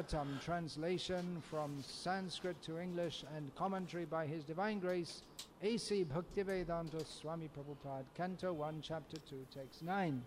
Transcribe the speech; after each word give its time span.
Bhagavatam, 0.00 0.40
translation 0.44 1.42
from 1.50 1.70
Sanskrit 1.82 2.56
to 2.62 2.78
English 2.78 3.24
and 3.36 3.54
commentary 3.54 4.04
by 4.04 4.26
His 4.26 4.44
Divine 4.44 4.80
Grace, 4.80 5.22
A.C. 5.62 6.04
Bhaktivedanta 6.04 7.06
Swami 7.06 7.48
Prabhupada, 7.48 8.04
Canto 8.16 8.52
1, 8.52 8.82
Chapter 8.82 9.18
2, 9.28 9.46
Text 9.54 9.84
9. 9.84 10.22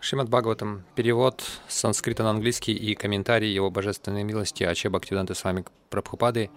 Шримад 0.00 0.28
Бхагаватам. 0.28 0.84
Перевод 0.94 1.42
с 1.68 1.78
санскрита 1.78 2.24
на 2.24 2.30
английский 2.30 2.72
и 2.72 2.94
комментарий 2.94 3.52
его 3.52 3.70
божественной 3.70 4.24
милости 4.24 4.64
Аче 4.64 4.88
Бхактивиданта 4.88 5.34
с 5.34 5.44
вами 5.44 5.64
Прабхупады. 5.90 6.50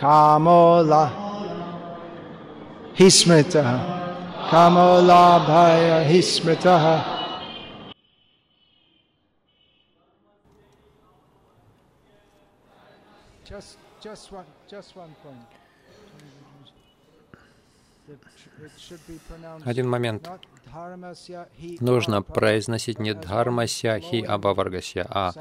कामो 0.00 0.64
ला 0.90 1.04
हि 2.98 3.08
स्मृतः 3.18 3.70
कामो 4.50 4.90
लाभाय 5.08 5.82
हि 6.10 6.20
स्मृतः 6.34 6.84
Just, 13.48 13.78
just 14.00 14.32
one, 14.32 14.46
just 14.68 14.96
one 14.96 15.14
point. 15.22 15.57
Один 19.65 19.89
момент. 19.89 20.29
Нужно 21.79 22.21
произносить 22.21 22.99
не 22.99 23.13
дхармася 23.13 23.99
хи 23.99 24.25
абаваргася, 24.27 25.05
а 25.09 25.31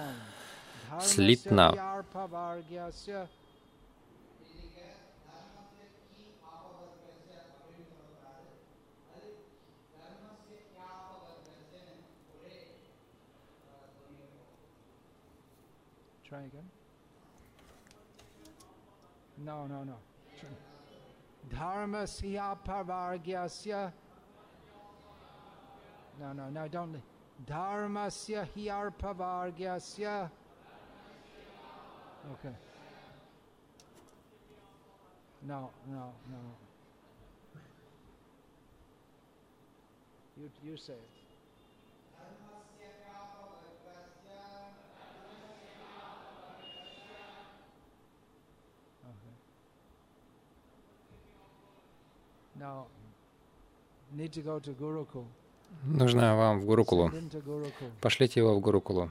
слитно. 1.00 1.94
Try 16.30 16.44
again. 16.44 16.68
No, 19.38 19.66
no, 19.66 19.82
no. 19.84 19.96
Dharmasya 21.58 22.56
parvargyasya. 22.64 23.92
No, 26.20 26.32
no, 26.32 26.50
no, 26.50 26.69
don't. 26.69 27.02
Dharmasya 27.46 28.46
hyarpavargyasya. 28.56 30.30
Okay. 32.32 32.54
No, 35.47 35.70
no, 35.88 36.12
no. 36.30 36.38
You, 40.36 40.50
you 40.64 40.76
say 40.76 40.92
it. 40.92 41.17
Нужно 55.84 56.36
вам 56.36 56.60
в 56.60 56.64
Гурукулу. 56.64 57.10
Пошлите 58.00 58.41
его 58.41 58.54
в 58.54 58.60
Гурукулу. 58.60 59.10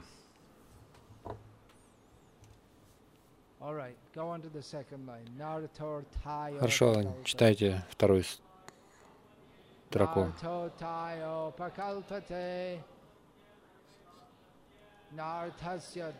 Хорошо, 6.58 7.14
читайте 7.24 7.84
вторую 7.90 8.24
строку. 9.90 10.20
Narto 10.20 10.70
tayo 10.78 11.52
pakalpate. 11.56 12.82
Nartasya 15.12 16.12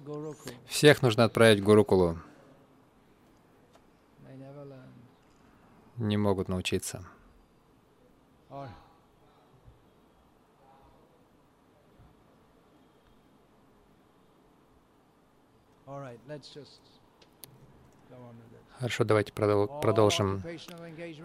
Gurukul. 0.03 0.55
Всех 0.67 1.03
нужно 1.03 1.25
отправить 1.25 1.61
в 1.61 1.65
Гурукулу. 1.65 2.19
Не 5.99 6.17
могут 6.17 6.49
научиться. 6.49 7.05
All 15.87 16.01
right, 16.01 16.19
let's 16.27 16.49
just 16.49 16.81
go 18.11 18.14
on 18.14 18.14
with 18.14 18.14
it. 18.14 18.14
Хорошо, 18.79 19.05
давайте 19.05 19.33
продолжим. 19.33 20.43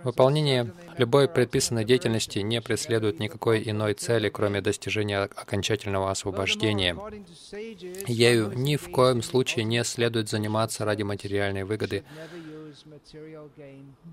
Выполнение 0.04 0.72
любой 0.98 1.28
предписанной 1.28 1.84
деятельности 1.84 2.40
не 2.40 2.62
преследует 2.62 3.20
никакой 3.20 3.64
иной 3.70 3.96
цели, 3.96 4.30
кроме 4.30 4.62
достижения 4.62 5.24
окончательного 5.24 6.12
освобождения. 6.12 6.96
Ею 8.08 8.52
ни 8.56 8.76
в 8.76 8.90
коем 8.92 9.24
случае 9.24 9.66
не 9.66 9.84
следует 9.84 10.30
заниматься 10.30 10.86
ради 10.86 11.04
материальной 11.04 11.64
выгоды. 11.64 12.04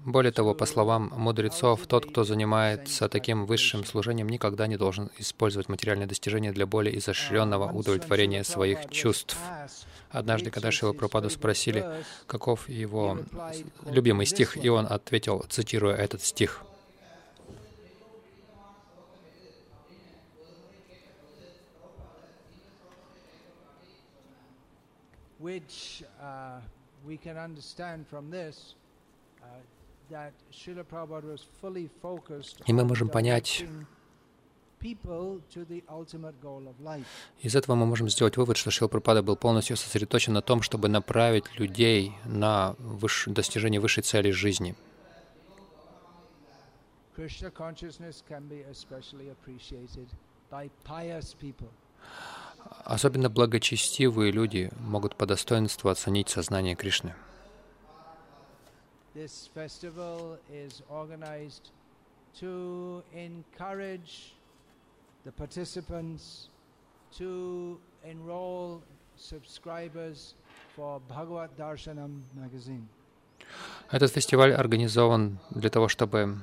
Более 0.04 0.32
того, 0.32 0.54
по 0.54 0.66
словам 0.66 1.12
мудрецов, 1.16 1.86
тот, 1.86 2.06
кто 2.06 2.24
занимается 2.24 3.08
таким 3.08 3.46
высшим 3.46 3.84
служением, 3.84 4.28
никогда 4.28 4.66
не 4.66 4.76
должен 4.76 5.10
использовать 5.18 5.68
материальные 5.68 6.06
достижения 6.06 6.52
для 6.52 6.66
более 6.66 6.96
изощренного 6.98 7.72
удовлетворения 7.72 8.44
своих 8.44 8.88
чувств. 8.90 9.36
Однажды, 10.10 10.50
когда 10.50 10.70
Шила 10.70 10.92
Пропаду 10.92 11.30
спросили, 11.30 11.84
каков 12.26 12.68
его 12.68 13.18
любимый 13.90 14.26
стих, 14.26 14.56
и 14.56 14.68
он 14.68 14.86
ответил, 14.88 15.44
цитируя 15.48 15.96
этот 15.96 16.22
стих. 16.22 16.62
which 25.46 26.02
uh, 26.20 26.58
we 27.06 27.16
can 27.16 27.36
understand 27.38 28.06
from 28.08 28.30
this 28.30 28.74
uh, 29.42 29.46
that 30.10 30.32
Srila 30.52 30.84
Prabhupada 30.84 31.30
was 31.30 31.42
fully 31.60 31.88
focused 32.02 32.62
И 32.66 32.72
мы 32.72 32.82
on 32.82 32.88
можем 32.88 33.08
понять. 33.08 33.64
Из 37.40 37.56
этого 37.56 37.74
мы 37.74 37.86
можем 37.86 38.08
сделать 38.08 38.36
вывод, 38.36 38.56
что 38.56 38.70
Шил 38.70 38.88
Пропада 38.88 39.22
был 39.22 39.34
полностью 39.36 39.76
сосредоточен 39.76 40.34
на 40.34 40.42
том, 40.42 40.62
чтобы 40.62 40.88
направить 40.88 41.58
людей 41.58 42.12
на 42.24 42.76
выш... 42.78 43.24
достижение 43.26 43.80
высшей 43.80 44.02
цели 44.02 44.30
жизни. 44.30 44.76
Krishna 47.16 47.50
Особенно 52.84 53.28
благочестивые 53.28 54.32
люди 54.32 54.70
могут 54.80 55.16
по 55.16 55.26
достоинству 55.26 55.90
оценить 55.90 56.28
сознание 56.28 56.74
Кришны. 56.74 57.14
Этот 73.90 74.12
фестиваль 74.12 74.52
организован 74.52 75.38
для 75.50 75.70
того, 75.70 75.88
чтобы 75.88 76.38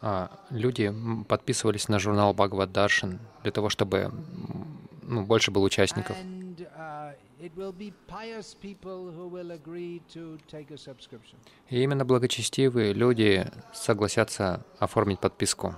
а, 0.00 0.30
люди 0.50 0.92
подписывались 1.28 1.88
на 1.88 1.98
журнал 1.98 2.34
Бхагават 2.34 2.72
Даршан, 2.72 3.18
для 3.42 3.52
того, 3.52 3.68
чтобы 3.68 4.12
ну, 5.06 5.24
больше 5.24 5.50
было 5.50 5.64
участников. 5.64 6.16
Uh. 6.18 7.14
И 11.68 11.82
именно 11.82 12.04
благочестивые 12.04 12.92
люди 12.92 13.46
согласятся 13.74 14.64
оформить 14.78 15.20
подписку. 15.20 15.74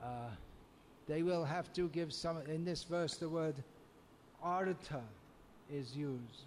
Uh, 0.00 0.30
they 1.06 1.22
will 1.22 1.44
have 1.44 1.72
to 1.74 1.88
give 1.90 2.12
some, 2.12 2.38
in 2.46 2.64
this 2.64 2.84
verse, 2.84 3.16
the 3.16 3.28
word 3.28 3.62
artha 4.42 5.02
is 5.70 5.94
used. 5.94 6.46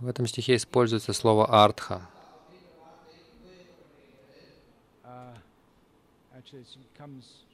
В 0.00 0.08
этом 0.08 0.26
стихе 0.26 0.56
используется 0.56 1.12
слово 1.12 1.46
«артха». 1.46 2.08
Uh, 5.04 5.34
actually, 6.36 6.62
it 6.62 6.98
comes, 6.98 7.44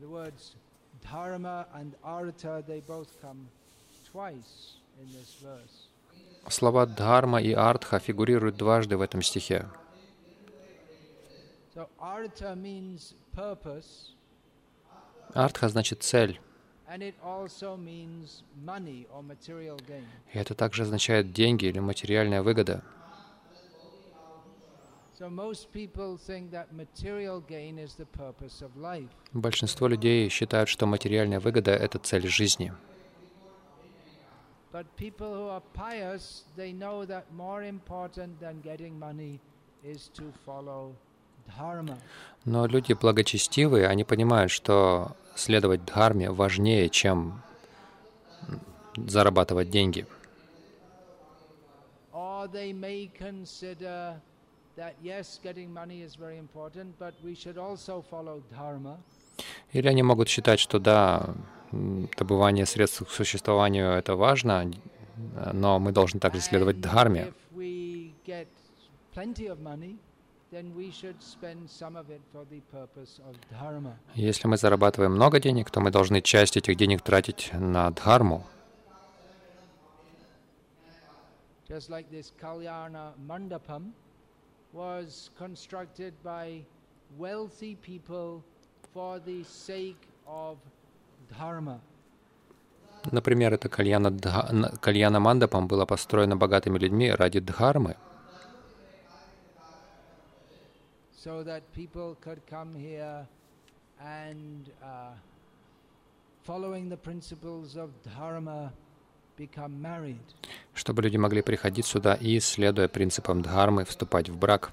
the 0.00 0.08
words 0.08 0.54
dharma 1.02 1.66
and 1.74 1.94
artha, 2.02 2.62
they 2.66 2.80
both 2.80 3.20
come 3.20 3.48
twice 4.10 4.76
in 5.00 5.06
this 5.12 5.36
verse. 5.42 5.88
Слова 6.48 6.86
«дхарма» 6.86 7.40
и 7.42 7.52
«артха» 7.52 7.98
фигурируют 7.98 8.56
дважды 8.56 8.96
в 8.96 9.00
этом 9.00 9.20
стихе. 9.22 9.66
«Артха» 15.34 15.68
значит 15.68 16.02
«цель», 16.02 16.40
и 16.88 17.12
это 20.38 20.54
также 20.54 20.82
означает 20.84 21.32
«деньги» 21.32 21.64
или 21.66 21.80
«материальная 21.80 22.42
выгода». 22.42 22.82
So 22.82 23.54
most 23.72 23.94
people 23.96 24.04
think 24.04 24.04
that 24.04 24.04
material 24.04 24.04
gain 24.04 24.04
is 24.06 24.14
the 24.14 24.14
purpose 24.16 24.44
of 24.44 24.84
life. 24.86 25.05
Большинство 29.32 29.88
людей 29.88 30.28
считают, 30.28 30.68
что 30.68 30.86
материальная 30.86 31.40
выгода— 31.40 31.70
это 31.72 31.98
цель 31.98 32.26
жизни. 32.26 32.72
Но 42.44 42.66
люди 42.66 42.92
благочестивые, 42.92 43.88
они 43.88 44.04
понимают, 44.04 44.50
что 44.50 45.16
следовать 45.34 45.84
дхарме 45.84 46.30
важнее, 46.30 46.90
чем 46.90 47.40
зарабатывать 48.96 49.70
деньги. 49.70 50.06
Or 52.12 52.48
they 52.50 52.72
may 52.72 53.10
consider 53.18 54.20
that 54.76 54.94
yes, 55.02 55.40
getting 55.42 55.72
money 55.72 56.02
is 56.02 56.14
very 56.16 56.38
important, 56.38 56.98
but 56.98 57.14
we 57.24 57.34
should 57.34 57.58
also 57.58 58.02
follow 58.10 58.42
dharma. 58.50 58.98
Или 59.72 59.88
они 59.88 60.02
могут 60.02 60.28
считать, 60.28 60.60
что 60.60 60.78
да, 60.78 61.34
добывание 61.72 62.64
средств 62.66 63.04
к 63.06 63.10
существованию— 63.10 63.90
это 63.98 64.16
важно, 64.16 64.70
но 65.52 65.78
мы 65.78 65.92
должны 65.92 66.20
также 66.20 66.40
следовать 66.40 66.80
дхарме. 66.80 67.32
Если 74.14 74.48
мы 74.48 74.56
зарабатываем 74.56 75.12
много 75.12 75.40
денег, 75.40 75.70
то 75.70 75.80
мы 75.80 75.90
должны 75.90 76.22
часть 76.22 76.56
этих 76.56 76.76
денег 76.76 77.02
тратить 77.02 77.50
на 77.52 77.90
дхарму. 77.90 78.46
Just 81.68 81.90
like 81.90 82.08
this 82.12 82.32
Kalyana 82.40 83.12
Mandapam 83.18 83.92
was 84.75 85.31
constructed 85.37 86.13
by 86.23 86.63
wealthy 87.17 87.75
people 87.75 88.41
for 88.93 89.19
the 89.25 89.43
sake 89.43 90.07
of 90.25 90.57
dharma. 91.29 91.79
Например, 93.11 93.53
это 93.53 93.67
кальяна, 93.69 94.07
Дха- 94.09 94.49
н- 94.51 94.77
кальяна 94.77 95.19
мандапам 95.19 95.67
было 95.67 95.85
построено 95.85 96.35
богатыми 96.35 96.77
людьми 96.77 97.09
ради 97.11 97.39
дхармы, 97.39 97.95
so 101.23 101.43
that 101.43 101.63
people 101.75 102.15
could 102.23 102.39
come 102.49 102.75
here 102.75 103.25
and, 104.03 104.69
uh, 104.81 105.13
following 106.47 106.89
the 106.89 106.97
principles 106.97 107.75
of 107.75 107.89
dharma, 108.05 108.19
become 108.21 108.69
married. 108.71 108.84
чтобы 110.74 111.02
люди 111.02 111.16
могли 111.16 111.42
приходить 111.42 111.86
сюда 111.86 112.14
и, 112.14 112.40
следуя 112.40 112.88
принципам 112.88 113.42
дхармы, 113.42 113.84
вступать 113.84 114.28
в 114.28 114.36
брак. 114.38 114.72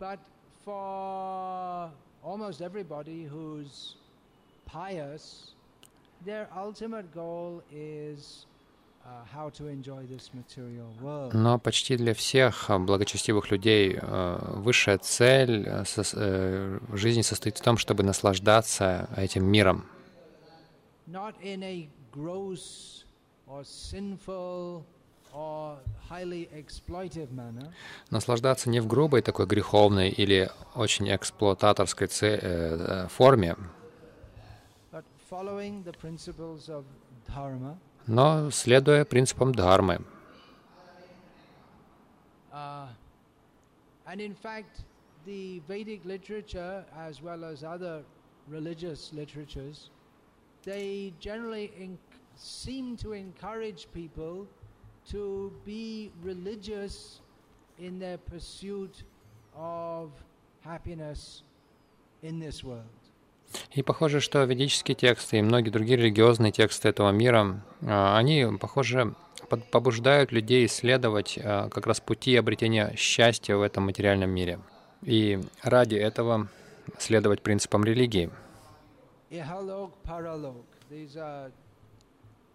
Uh. 0.00 1.90
Но 11.32 11.58
почти 11.58 11.96
для 11.96 12.14
всех 12.14 12.70
а, 12.70 12.78
благочестивых 12.78 13.50
людей 13.50 13.98
э, 14.00 14.38
высшая 14.56 14.98
цель 14.98 15.66
э, 15.66 15.84
э, 16.14 16.78
жизни 16.92 17.22
состоит 17.22 17.58
в 17.58 17.62
том, 17.62 17.78
чтобы 17.78 18.02
наслаждаться 18.02 19.08
этим 19.16 19.44
миром. 19.46 19.86
Not 21.10 21.34
in 21.42 21.62
a 21.62 21.88
gross 22.12 23.04
or 23.46 23.64
sinful 23.64 24.84
or 25.32 25.78
highly 26.08 26.48
exploitive 26.54 27.32
manner, 27.32 27.72
Наслаждаться 28.10 28.70
не 28.70 28.80
в 28.80 28.86
грубой 28.86 29.22
такой 29.22 29.46
греховной 29.46 30.08
или 30.10 30.50
очень 30.74 31.08
эксплуататорской 31.08 32.06
э, 32.06 32.10
э, 32.20 33.08
форме, 33.08 33.56
but 34.92 35.04
following 35.28 35.82
the 35.84 35.92
principles 36.00 36.68
of 36.68 36.84
dharma. 37.28 37.76
но 38.06 38.50
следуя 38.50 39.04
принципам 39.04 39.52
дхармы. 39.54 40.00
Uh, 42.52 42.88
and 44.06 44.20
in 44.20 44.34
fact, 44.34 44.82
the 45.24 45.60
Vedic 45.68 46.04
literature, 46.04 46.84
as 46.96 47.22
well 47.22 47.44
as 47.44 47.62
other 47.62 48.02
religious 48.48 49.12
literatures, 49.12 49.90
they 50.64 51.12
generally 51.20 51.70
en- 51.78 51.98
seem 52.36 52.96
to 52.96 53.12
encourage 53.12 53.86
people 53.92 54.46
to 55.10 55.52
be 55.64 56.10
religious 56.22 57.20
in 57.78 57.98
their 57.98 58.18
pursuit 58.18 59.04
of 59.54 60.10
happiness 60.64 61.42
in 62.22 62.40
this 62.40 62.62
world. 62.62 62.86
И 63.72 63.82
похоже, 63.82 64.20
что 64.20 64.44
ведические 64.44 64.94
тексты 64.94 65.38
и 65.38 65.42
многие 65.42 65.70
другие 65.70 65.96
религиозные 65.96 66.52
тексты 66.52 66.88
этого 66.88 67.10
мира, 67.10 67.60
а, 67.82 68.16
они, 68.16 68.46
похоже, 68.60 69.14
побуждают 69.72 70.30
людей 70.30 70.66
исследовать 70.66 71.38
а, 71.42 71.68
как 71.68 71.86
раз 71.86 72.00
пути 72.00 72.36
обретения 72.36 72.94
счастья 72.96 73.56
в 73.56 73.62
этом 73.62 73.84
материальном 73.84 74.30
мире. 74.30 74.60
И 75.02 75.40
ради 75.62 75.96
этого 75.96 76.48
следовать 76.98 77.42
принципам 77.42 77.84
религии. 77.84 78.30
Ihalok, 79.30 79.92
paralok. 80.06 80.64
These 80.90 81.16
are 81.16 81.50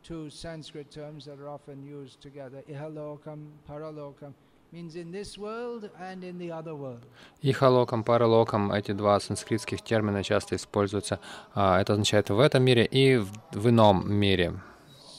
two 0.04 0.30
Sanskrit 0.30 0.92
terms 0.92 1.26
that 1.26 1.40
are 1.40 1.50
often 1.50 1.84
used 1.86 2.22
together. 2.22 2.64
Ihalokam, 2.70 3.48
paralokam 3.70 4.34
means 4.72 4.96
in 4.98 5.12
this 5.12 5.38
world 5.38 5.90
and 6.00 6.24
in 6.24 6.38
the 6.38 6.52
other 6.52 6.76
world. 6.76 7.06
Ихалокам, 7.42 8.04
паралокам, 8.04 8.72
эти 8.74 8.92
два 8.92 9.20
санскритских 9.20 9.82
термина 9.82 10.22
часто 10.22 10.56
используются. 10.56 11.20
А, 11.54 11.80
Это 11.80 11.94
означает 11.94 12.30
в 12.30 12.40
этом 12.40 12.64
мире 12.64 12.86
и 12.86 13.18
в 13.18 13.70
ином 13.70 14.12
мире. 14.12 14.54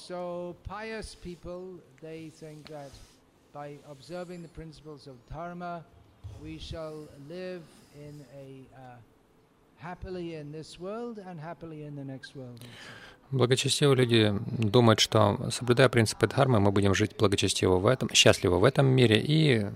So 0.07 0.55
pious 0.69 1.17
people, 1.17 1.81
they 2.03 2.31
think 2.31 2.67
that 2.69 2.91
by 3.53 3.79
observing 3.91 4.43
the 4.43 4.49
principles 4.49 5.07
of 5.07 5.15
dharma, 5.31 5.83
we 6.43 6.59
shall 6.59 7.09
live 7.29 7.63
in 7.97 8.25
a 8.37 8.67
uh, 8.77 8.97
Благочестивые 13.30 13.97
люди 13.97 14.35
думают, 14.59 15.00
что 15.00 15.50
соблюдая 15.50 15.88
принципы 15.88 16.26
дхармы, 16.26 16.61
мы 16.61 16.71
будем 16.71 16.95
жить 16.95 17.16
благочестиво 17.16 17.76
в 17.76 17.87
этом, 17.87 18.09
счастливо 18.12 18.59
в 18.59 18.64
этом 18.64 18.87
мире 18.87 19.21
и 19.21 19.66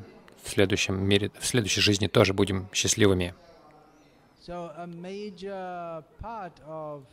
в 0.42 0.48
следующем 0.48 1.02
мире, 1.02 1.30
в 1.38 1.46
следующей 1.46 1.80
жизни 1.80 2.06
тоже 2.06 2.32
будем 2.32 2.68
счастливыми. 2.72 3.34
So 4.40 4.72
a 4.76 4.86
major 4.86 6.02
part 6.18 6.52
of 6.66 7.04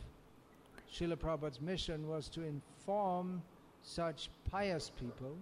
Srila 0.90 1.16
Prabhupada's 1.16 1.60
mission 1.60 2.08
was 2.08 2.28
to 2.30 2.42
inform 2.42 3.42
such 3.82 4.30
pious 4.50 4.90
people 4.90 5.36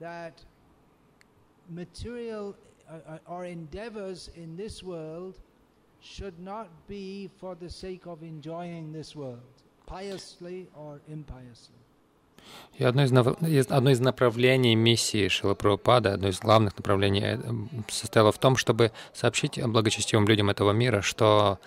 that 0.00 0.44
material 1.70 2.54
or 3.26 3.44
endeavors 3.44 4.28
in 4.34 4.56
this 4.56 4.82
world 4.82 5.40
should 6.04 6.38
not 6.38 6.68
be 6.86 7.30
for 7.40 7.54
the 7.54 7.70
sake 7.70 8.06
of 8.06 8.22
enjoying 8.22 8.92
this 8.92 9.16
world, 9.16 9.40
piously 9.86 10.68
or 10.76 11.00
impiously. 11.08 11.74
И 12.74 12.84
одно 12.84 13.04
из, 13.04 13.66
одно 13.70 13.90
из 13.90 14.00
направлений 14.00 14.74
миссии 14.74 15.28
Шила 15.28 15.54
Прабхупады, 15.54 16.10
одно 16.10 16.28
из 16.28 16.40
главных 16.40 16.76
направлений 16.76 17.22
э, 17.22 17.38
состояло 17.88 18.32
в 18.32 18.38
том, 18.38 18.56
чтобы 18.56 18.92
сообщить 19.14 19.58
благочестивым 19.64 20.28
людям 20.28 20.50
этого 20.50 20.72
мира, 20.72 21.00
что 21.00 21.58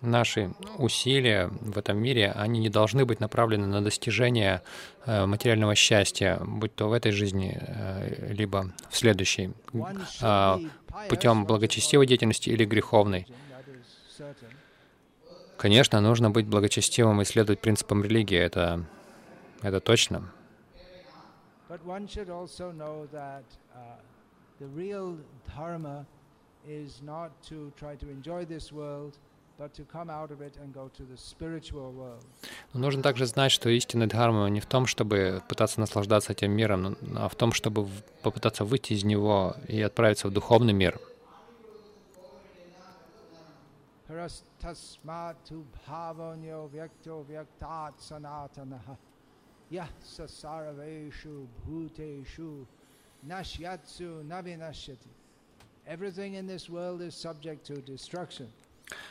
наши 0.00 0.50
усилия 0.78 1.50
в 1.60 1.76
этом 1.76 1.98
мире, 1.98 2.32
они 2.34 2.60
не 2.60 2.70
должны 2.70 3.04
быть 3.04 3.20
направлены 3.20 3.66
на 3.66 3.82
достижение 3.82 4.62
э, 5.04 5.26
материального 5.26 5.74
счастья, 5.74 6.40
будь 6.42 6.74
то 6.74 6.88
в 6.88 6.92
этой 6.94 7.12
жизни, 7.12 7.58
э, 7.60 8.32
либо 8.32 8.72
в 8.88 8.96
следующей, 8.96 9.50
а, 10.22 10.58
путем 11.08 11.44
благочестивой 11.44 12.06
деятельности 12.06 12.48
или 12.48 12.64
греховной. 12.64 13.26
Конечно, 15.56 16.00
нужно 16.00 16.30
быть 16.30 16.46
благочестивым 16.46 17.20
и 17.20 17.24
следовать 17.24 17.60
принципам 17.60 18.04
религии, 18.04 18.38
это, 18.38 18.84
это 19.62 19.80
точно. 19.80 20.30
Uh. 32.00 32.18
Но 32.72 32.80
нужно 32.80 33.02
также 33.02 33.26
знать, 33.26 33.50
что 33.50 33.68
истинная 33.70 34.06
дхарма 34.06 34.46
не 34.48 34.60
в 34.60 34.66
том, 34.66 34.86
чтобы 34.86 35.42
пытаться 35.48 35.80
наслаждаться 35.80 36.32
этим 36.32 36.52
миром, 36.52 36.96
а 37.16 37.28
в 37.28 37.34
том, 37.34 37.52
чтобы 37.52 37.88
попытаться 38.22 38.64
выйти 38.64 38.92
из 38.92 39.04
него 39.04 39.56
и 39.66 39.80
отправиться 39.82 40.28
в 40.28 40.32
духовный 40.32 40.72
мир. 40.72 41.00
Everything 55.86 56.34
in 56.34 56.46
this 56.46 56.68
world 56.68 57.00
is 57.02 57.14
subject 57.14 57.66
to 57.66 57.82
destruction. 57.82 58.48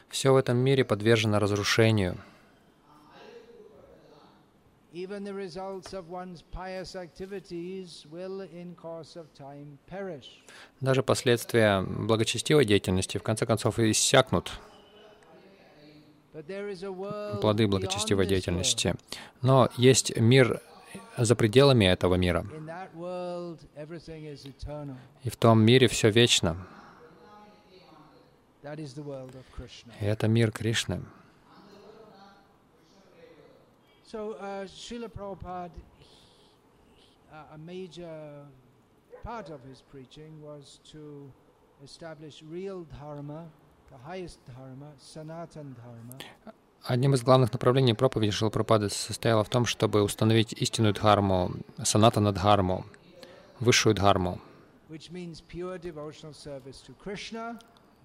Все 0.09 0.33
в 0.33 0.35
этом 0.35 0.57
мире 0.57 0.83
подвержено 0.83 1.39
разрушению. 1.39 2.17
Even 4.93 5.23
the 5.23 5.33
results 5.33 5.93
of 5.93 6.09
one's 6.09 6.41
pious 6.51 6.95
activities 6.95 8.07
will, 8.09 8.41
in 8.41 8.75
course 8.75 9.15
of 9.15 9.27
time, 9.37 9.77
perish. 9.87 10.43
Даже 10.81 11.03
последствия 11.03 11.81
благочестивой 11.81 12.65
деятельности 12.65 13.19
в 13.19 13.23
конце 13.23 13.45
концов 13.45 13.77
иссякнут, 13.77 14.53
But 15.29 15.43
there 15.43 15.51
is 15.51 15.93
a 15.93 15.93
world 15.93 16.26
плоды 17.41 17.67
благочестивой 17.67 18.27
деятельности. 18.27 18.95
Но 19.41 19.69
есть 19.77 20.15
мир 20.17 20.61
за 21.17 21.35
пределами 21.35 21.85
этого 21.85 22.15
мира. 22.15 22.45
И 25.23 25.29
в 25.29 25.35
том 25.37 25.61
мире 25.61 25.87
все 25.87 26.09
вечно. 26.09 26.67
И 28.63 30.05
это 30.05 30.27
мир 30.27 30.51
Кришны. 30.51 31.03
So, 34.09 34.37
uh, 43.91 44.27
uh, 46.45 46.53
Одним 46.83 47.13
из 47.13 47.23
главных 47.23 47.51
направлений 47.51 47.93
проповеди 47.93 48.31
Шилапрапады 48.31 48.89
состояло 48.89 49.43
в 49.43 49.49
том, 49.49 49.65
чтобы 49.65 50.03
установить 50.03 50.53
истинную 50.53 50.93
дхарму, 50.93 51.51
санатана 51.83 52.31
дхарму, 52.31 52.85
высшую 53.59 53.95
дхарму, 53.95 54.39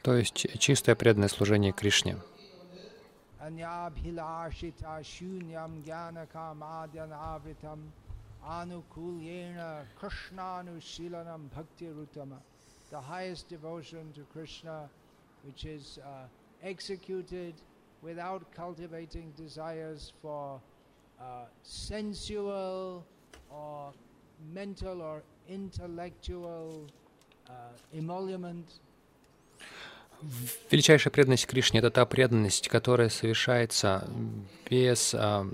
то 0.02 0.16
есть 0.16 0.58
чистое 0.58 0.96
преданное 0.96 1.28
служение 1.28 1.72
Кришне. 1.72 2.16
The 12.90 13.00
highest 13.00 13.48
devotion 13.48 14.12
to 14.12 14.26
Krishna, 14.34 14.90
which 15.46 15.64
is 15.64 15.98
uh, 15.98 16.26
executed 16.62 17.54
without 18.02 18.42
cultivating 18.54 19.32
desires 19.36 20.12
for 20.22 20.60
uh, 21.20 21.44
sensual 21.62 23.04
or 23.50 23.92
mental 24.52 25.02
or 25.02 25.22
intellectual 25.48 26.86
uh, 27.48 27.52
emolument, 27.94 28.80
Величайшая 30.70 31.10
преданность 31.10 31.46
Кришне— 31.46 31.78
это 31.80 31.90
та 31.90 32.06
преданность, 32.06 32.68
которая 32.68 33.08
совершается 33.08 34.08
без 34.70 35.14
а, 35.14 35.46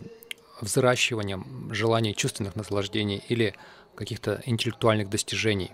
взращивания 0.60 1.42
желаний 1.70 2.14
чувственных 2.14 2.54
наслаждений 2.54 3.22
или 3.28 3.54
каких-то 3.94 4.42
интеллектуальных 4.44 5.08
достижений, 5.08 5.72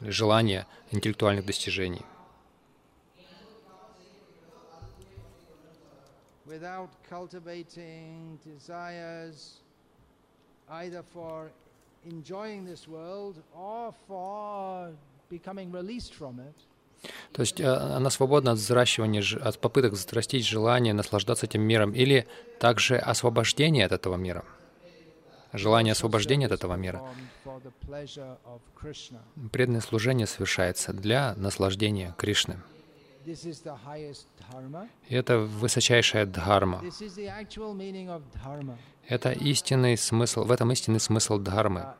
желания 0.00 0.66
интеллектуальных 0.90 1.46
достижений. 1.46 2.02
Without 6.54 6.90
cultivating 7.08 8.38
desires 8.44 9.36
either 10.82 11.02
for 11.14 11.50
enjoying 12.14 12.60
this 12.64 12.82
world 12.96 13.36
or 13.68 13.94
for 14.08 14.90
becoming 15.30 15.68
released 15.72 16.14
from 16.14 16.34
it, 16.40 16.58
То 17.32 17.42
есть 17.42 17.60
э, 17.60 17.66
она 17.66 18.10
свободна 18.10 18.52
от 18.52 18.58
взращивания, 18.58 19.24
от 19.40 19.58
попыток 19.58 19.92
взрастить 19.94 20.46
желание 20.46 20.94
наслаждаться 20.94 21.46
этим 21.46 21.62
миром 21.62 21.92
или 21.92 22.28
также 22.60 22.96
освобождение 22.96 23.86
от 23.86 23.92
этого 23.92 24.16
мира, 24.16 24.44
желание 25.52 25.92
освобождения 25.92 26.46
от 26.46 26.52
этого 26.52 26.74
мира. 26.74 27.02
Преданное 29.52 29.80
служение 29.80 30.26
совершается 30.26 30.92
для 30.92 31.34
наслаждения 31.36 32.14
Кришны. 32.18 32.58
И 35.08 35.14
это 35.14 35.38
высочайшая 35.38 36.26
дхарма. 36.26 36.80
Это 39.08 39.32
истинный 39.32 39.96
смысл, 39.96 40.44
в 40.44 40.50
этом 40.52 40.70
истинный 40.72 41.00
смысл 41.00 41.38
дхармы. 41.38 41.80
Uh. 41.80 41.94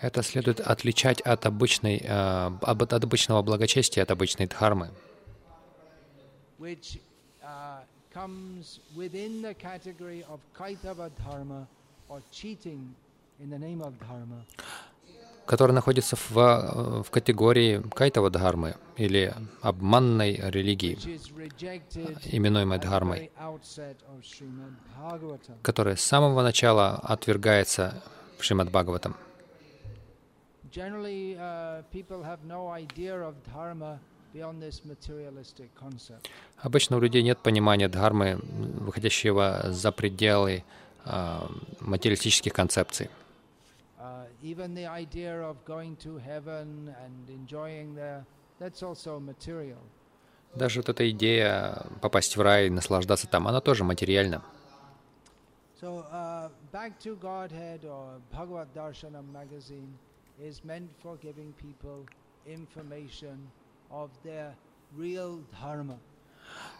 Это 0.00 0.22
следует 0.22 0.60
отличать 0.60 1.20
от 1.22 1.44
обычной, 1.46 1.98
э, 1.98 2.50
об- 2.62 2.82
от 2.82 2.92
обычного 2.92 3.42
благочестия, 3.42 4.04
от 4.04 4.10
обычной 4.12 4.46
дхармы, 4.46 4.90
которая 15.48 15.74
находится 15.74 16.14
в, 16.14 16.36
э, 16.36 17.02
в 17.02 17.10
категории 17.10 17.82
кайтова 17.94 18.28
дхармы 18.28 18.76
или 18.96 19.34
обманной 19.62 20.38
религии, 20.50 20.98
именуемой 22.30 22.78
дхармой, 22.78 23.30
которая 25.62 25.96
с 25.96 26.02
самого 26.02 26.42
начала 26.42 26.96
отвергается 26.96 28.02
в 28.38 28.44
Шримад 28.44 28.68
Бхагаватам. 28.70 29.16
Uh. 30.70 31.18
Обычно 36.58 36.96
у 36.98 37.00
людей 37.00 37.22
нет 37.22 37.38
понимания 37.38 37.88
дхармы, 37.88 38.38
выходящего 38.42 39.62
за 39.68 39.92
пределы 39.92 40.64
э, 41.06 41.38
материалистических 41.80 42.52
концепций. 42.52 43.08
Uh, 44.40 44.46
even 44.46 44.74
the 44.74 44.86
idea 44.86 45.40
of 45.40 45.56
going 45.64 45.96
to 45.96 46.18
heaven 46.18 46.94
and 47.04 47.28
enjoying 47.28 47.94
there, 47.94 48.24
that's 48.58 48.82
also 48.82 49.20
material. 49.20 49.78
Даже 50.54 50.80
вот 50.80 50.88
эта 50.88 51.10
идея 51.10 51.86
попасть 52.00 52.36
в 52.36 52.40
рай, 52.40 52.70
наслаждаться 52.70 53.28
там, 53.28 53.48
она 53.48 53.60
тоже 53.60 53.84
материальна. 53.84 54.42
So, 55.80 56.04
uh, 56.10 56.50
Back 56.72 56.98
to 57.00 57.16
Godhead 57.16 57.84
or 57.84 58.20
Bhagavad 58.32 58.68
Darshanam 58.74 59.30
magazine 59.32 59.94
is 60.40 60.64
meant 60.64 60.90
for 61.02 61.16
giving 61.16 61.52
people 61.52 62.04
information 62.46 63.36
of 63.90 64.10
their 64.24 64.54
real 64.96 65.40
dharma. 65.52 65.98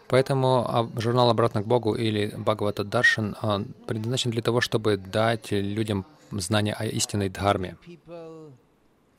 Поэтому 0.07 0.65
а, 0.67 0.89
журнал 0.99 1.29
«Обратно 1.29 1.61
к 1.61 1.67
Богу» 1.67 1.93
или 1.93 2.33
Бхагавата 2.35 2.83
Даршан 2.83 3.35
а, 3.41 3.61
предназначен 3.85 4.31
для 4.31 4.41
того, 4.41 4.59
чтобы 4.59 4.97
дать 4.97 5.51
людям 5.51 6.05
знания 6.31 6.73
о 6.73 6.85
истинной 6.85 7.29
дхарме, 7.29 7.77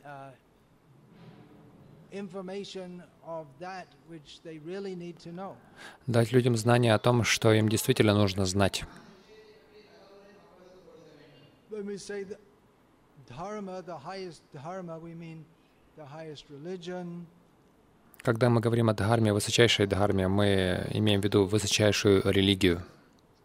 uh, 0.04 0.32
дать 6.06 6.32
людям 6.32 6.56
знания 6.56 6.94
о 6.94 6.98
том, 6.98 7.24
что 7.24 7.52
им 7.52 7.68
действительно 7.68 8.14
нужно 8.14 8.46
знать. 8.46 8.84
Когда 18.22 18.50
мы 18.50 18.60
говорим 18.60 18.90
о 18.90 18.94
дхарме, 18.94 19.32
высочайшей 19.32 19.86
дхарме, 19.86 20.28
мы 20.28 20.86
имеем 20.92 21.20
в 21.20 21.24
виду 21.24 21.46
высочайшую 21.46 22.22
религию. 22.24 22.82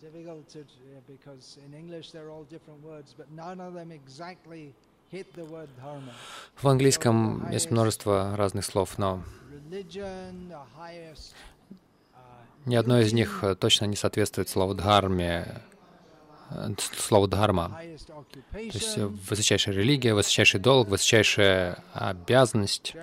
Difficult 0.05 0.47
to, 0.49 0.59
uh, 0.59 0.65
because 1.07 1.57
in 1.65 1.73
English 1.73 2.11
they're 2.11 2.29
all 2.29 2.45
different 2.55 2.79
words, 2.83 3.15
but 3.17 3.27
none 3.31 3.59
of 3.59 3.73
them 3.73 3.91
exactly 3.91 4.73
hit 5.09 5.33
the 5.33 5.45
word 5.45 5.69
dharma. 5.81 6.13
В 6.55 6.67
английском 6.67 7.49
есть 7.51 7.71
множество 7.71 8.35
разных 8.37 8.65
слов, 8.65 8.99
но. 8.99 9.23
Uh, 9.71 9.91
ни 12.65 12.75
одно 12.75 12.99
из 12.99 13.13
них 13.13 13.43
э, 13.43 13.55
точно 13.55 13.85
не 13.85 13.95
соответствует 13.95 14.47
слову 14.47 14.75
дхарме, 14.75 15.61
э, 16.51 16.75
слову 16.97 17.27
дхарма. 17.27 17.75
То 18.51 18.59
есть 18.59 18.97
э, 18.97 19.05
высочайшая 19.07 19.73
религия, 19.73 20.13
высочайший 20.13 20.59
долг, 20.59 20.87
высочайшая 20.89 21.83
обязанность. 21.93 22.95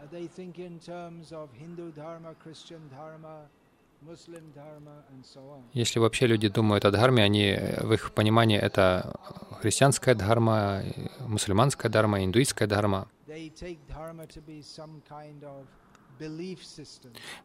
Uh, 0.00 0.06
they 0.12 0.28
think 0.28 0.60
in 0.60 0.78
terms 0.78 1.32
of 1.32 1.48
Hindu 1.52 1.92
dharma, 1.92 2.34
Christian 2.40 2.88
dharma, 2.88 3.48
Если 5.72 5.98
вообще 5.98 6.26
люди 6.26 6.48
думают 6.48 6.84
о 6.84 6.90
дхарме, 6.90 7.22
они 7.22 7.46
э, 7.50 7.84
в 7.84 7.92
их 7.92 8.12
понимании 8.12 8.56
это 8.56 9.14
христианская 9.60 10.14
дхарма, 10.14 10.82
мусульманская 11.20 11.90
дхарма, 11.90 12.24
индуистская 12.24 12.68
дхарма. 12.68 13.08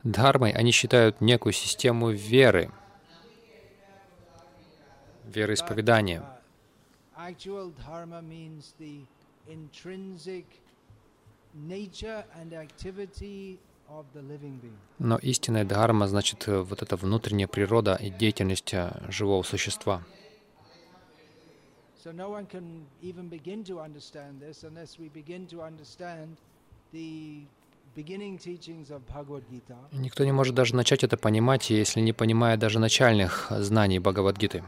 Дхармой 0.03 0.51
они 0.51 0.71
считают 0.71 1.21
некую 1.21 1.53
систему 1.53 2.11
веры, 2.11 2.71
вероисповедания. 5.25 6.23
Uh. 13.89 14.03
Но 14.99 15.17
истинная 15.17 15.65
дхарма 15.65 16.07
значит 16.07 16.47
э, 16.47 16.61
вот 16.61 16.81
эта 16.81 16.95
внутренняя 16.95 17.47
природа 17.47 17.95
и 17.95 18.09
деятельность 18.09 18.73
э, 18.73 18.91
живого 19.09 19.43
существа. 19.43 20.03
Никто 29.91 30.23
не 30.25 30.31
может 30.31 30.55
даже 30.55 30.75
начать 30.75 31.03
это 31.03 31.17
понимать, 31.17 31.69
если 31.69 31.99
не 32.01 32.13
понимая 32.13 32.57
даже 32.57 32.79
начальных 32.79 33.47
знаний 33.51 33.99
Бхагавадгиты, 33.99 34.63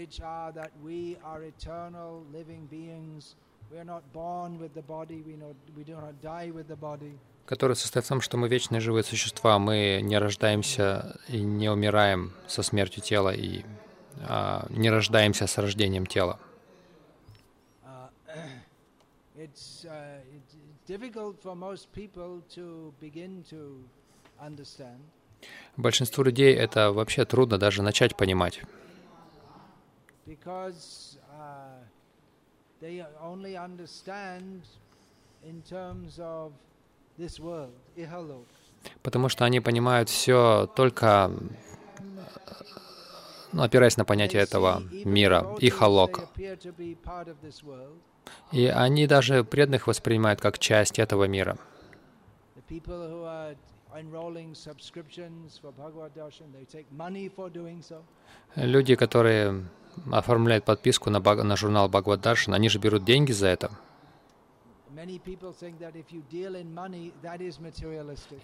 which 0.00 0.20
are 0.20 0.52
that 0.52 0.70
we 0.82 1.18
are 1.22 1.42
eternal 1.42 2.24
living 2.32 2.66
beings. 2.70 3.36
Который 7.46 7.76
состоит 7.76 8.04
в 8.04 8.08
том, 8.08 8.20
что 8.20 8.36
мы 8.36 8.48
вечные 8.48 8.80
живые 8.80 9.04
существа, 9.04 9.58
мы 9.58 10.00
не 10.02 10.18
рождаемся 10.18 11.20
и 11.28 11.40
не 11.40 11.68
умираем 11.68 12.32
со 12.48 12.62
смертью 12.62 13.02
тела, 13.02 13.32
и 13.34 13.64
а, 14.26 14.66
не 14.70 14.90
рождаемся 14.90 15.46
с 15.46 15.58
рождением 15.58 16.06
тела. 16.06 16.38
Uh, 17.84 18.08
uh, 19.36 20.20
Большинству 25.76 26.24
людей 26.24 26.54
это 26.54 26.92
вообще 26.92 27.24
трудно 27.24 27.58
даже 27.58 27.82
начать 27.82 28.16
понимать, 28.16 28.60
because 30.26 31.18
uh, 31.32 31.82
they 32.80 33.04
only 33.22 33.56
understand 33.56 34.62
in 35.44 35.62
terms 35.62 36.18
of 36.18 36.52
this 37.18 37.38
world, 37.38 37.72
ihalok. 37.96 38.46
потому 39.02 39.28
что 39.28 39.44
они 39.44 39.60
понимают 39.60 40.08
все 40.08 40.68
только 40.74 41.30
ну, 43.52 43.62
опираясь 43.62 43.96
на 43.96 44.04
понятие 44.04 44.42
этого 44.42 44.82
мира, 45.04 45.40
devotees, 45.42 45.58
их 45.60 45.74
they 45.74 45.78
халок. 45.78 46.18
appear 46.18 46.56
to 46.56 46.74
be 46.76 46.96
part 47.04 47.26
of 47.28 47.36
this 47.42 47.62
world. 47.62 47.98
И 48.52 48.66
они 48.66 49.06
даже 49.06 49.44
преданных 49.44 49.86
воспринимают 49.86 50.40
как 50.40 50.58
часть 50.58 50.98
этого 50.98 51.24
мира. 51.24 51.58
Люди, 58.56 58.94
которые 58.94 59.64
оформляют 60.10 60.64
подписку 60.64 61.10
на, 61.10 61.20
Баг- 61.20 61.42
на 61.42 61.56
журнал 61.56 61.88
Бхагавад 61.88 62.20
Даршан, 62.20 62.54
они 62.54 62.68
же 62.68 62.78
берут 62.78 63.04
деньги 63.04 63.32
за 63.32 63.48
это. 63.48 63.70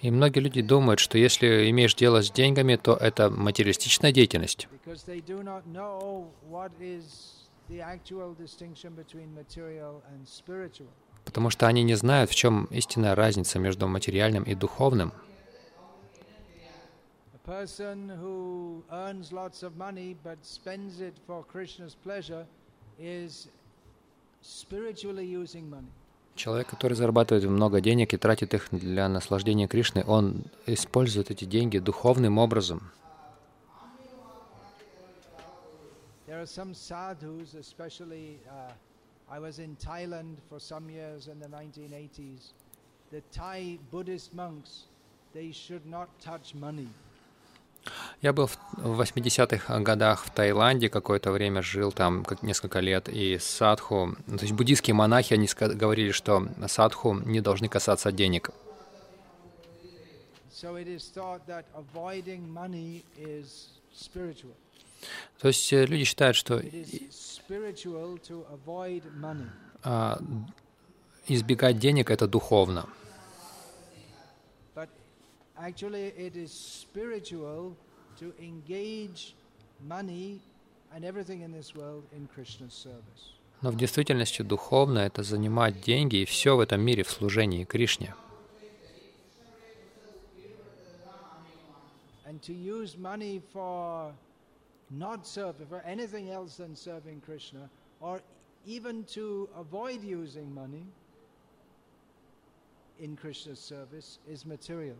И 0.02 0.10
многие 0.10 0.38
люди 0.40 0.62
думают, 0.62 1.00
что 1.00 1.18
если 1.18 1.70
имеешь 1.70 1.94
дело 1.94 2.22
с 2.22 2.30
деньгами, 2.30 2.76
то 2.76 2.94
это 2.94 3.30
материалистичная 3.30 4.12
деятельность, 4.12 4.68
потому 11.24 11.50
что 11.50 11.66
они 11.66 11.82
не 11.82 11.94
знают, 11.94 12.30
в 12.30 12.34
чем 12.34 12.64
истинная 12.66 13.14
разница 13.14 13.58
между 13.58 13.88
материальным 13.88 14.44
и 14.44 14.54
духовным. 14.54 15.12
Person 17.46 18.08
who 18.20 18.82
earns 18.90 19.32
lots 19.32 19.62
of 19.62 19.76
money 19.76 20.16
but 20.24 20.36
spends 20.42 21.00
it 21.00 21.14
for 21.26 21.44
Krishna's 21.44 21.94
pleasure 21.94 22.44
is 22.98 23.48
spiritually 24.42 25.24
using 25.24 25.70
money. 25.70 25.92
Человек, 26.34 26.68
который 26.68 26.92
зарабатывает 26.94 27.44
много 27.44 27.80
денег 27.80 28.12
и 28.12 28.18
тратит 28.18 28.52
их 28.52 28.68
для 28.70 29.08
наслаждения 29.08 29.68
Кришны, 29.68 30.04
он 30.06 30.42
использует 30.66 31.30
эти 31.30 31.46
деньги 31.46 31.78
духовным 31.78 32.36
образом. 32.36 32.90
There 36.26 36.42
are 36.42 36.46
some 36.46 36.74
sadhus, 36.74 37.54
especially 37.54 38.38
uh, 38.50 38.72
I 39.30 39.38
was 39.38 39.58
in 39.60 39.76
Thailand 39.76 40.36
for 40.50 40.58
some 40.58 40.90
years 40.90 41.28
in 41.28 41.38
the 41.38 41.48
1980s. 41.48 42.52
The 43.12 43.22
Thai 43.32 43.78
Buddhist 43.90 44.34
monks, 44.34 44.88
they 45.32 45.52
should 45.52 45.86
not 45.86 46.08
touch 46.20 46.54
money. 46.54 46.88
Я 48.22 48.32
был 48.32 48.48
в 48.72 49.00
80-х 49.00 49.80
годах 49.80 50.24
в 50.24 50.30
Таиланде, 50.30 50.88
какое-то 50.88 51.30
время 51.30 51.62
жил 51.62 51.92
там 51.92 52.24
как 52.24 52.42
несколько 52.42 52.80
лет, 52.80 53.08
и 53.08 53.38
садху, 53.38 54.16
то 54.26 54.42
есть 54.42 54.52
буддийские 54.52 54.94
монахи, 54.94 55.34
они 55.34 55.48
говорили, 55.58 56.12
что 56.12 56.48
садху 56.66 57.14
не 57.14 57.40
должны 57.40 57.68
касаться 57.68 58.12
денег. 58.12 58.50
То 65.38 65.48
есть 65.48 65.72
э, 65.72 65.86
люди 65.86 66.04
считают, 66.04 66.36
что 66.36 66.62
а, 69.84 70.18
избегать 71.28 71.78
денег— 71.78 72.10
это 72.10 72.26
духовно. 72.26 72.88
Actually, 75.58 76.12
it 76.16 76.36
is 76.36 76.52
spiritual 76.52 77.74
to 78.18 78.34
engage 78.40 79.34
money 79.88 80.40
and 80.94 81.04
everything 81.04 81.40
in 81.40 81.52
this 81.52 81.74
world 81.74 82.04
in 82.12 82.28
Krishna's 82.34 82.74
service. 82.74 83.32
Но 83.62 83.70
в 83.70 83.76
действительности 83.76 84.42
духовно— 84.42 84.98
это 85.06 85.22
занимать 85.22 85.80
деньги 85.80 86.16
и 86.16 86.24
все 86.26 86.56
в 86.56 86.60
этом 86.60 86.82
мире 86.82 87.04
в 87.04 87.10
служении 87.10 87.64
Кришне. 87.64 88.14
And 92.26 92.42
to 92.42 92.52
use 92.52 92.98
money 92.98 93.40
for 93.52 94.12
not 94.90 95.26
serving, 95.26 95.66
for 95.68 95.80
anything 95.86 96.30
else 96.30 96.56
than 96.56 96.76
serving 96.76 97.22
Krishna, 97.24 97.70
or 98.00 98.20
even 98.66 99.04
to 99.14 99.48
avoid 99.56 100.02
using 100.02 100.52
money 100.52 100.84
in 103.00 103.16
Krishna's 103.16 103.58
service 103.58 104.18
is 104.28 104.44
material. 104.44 104.96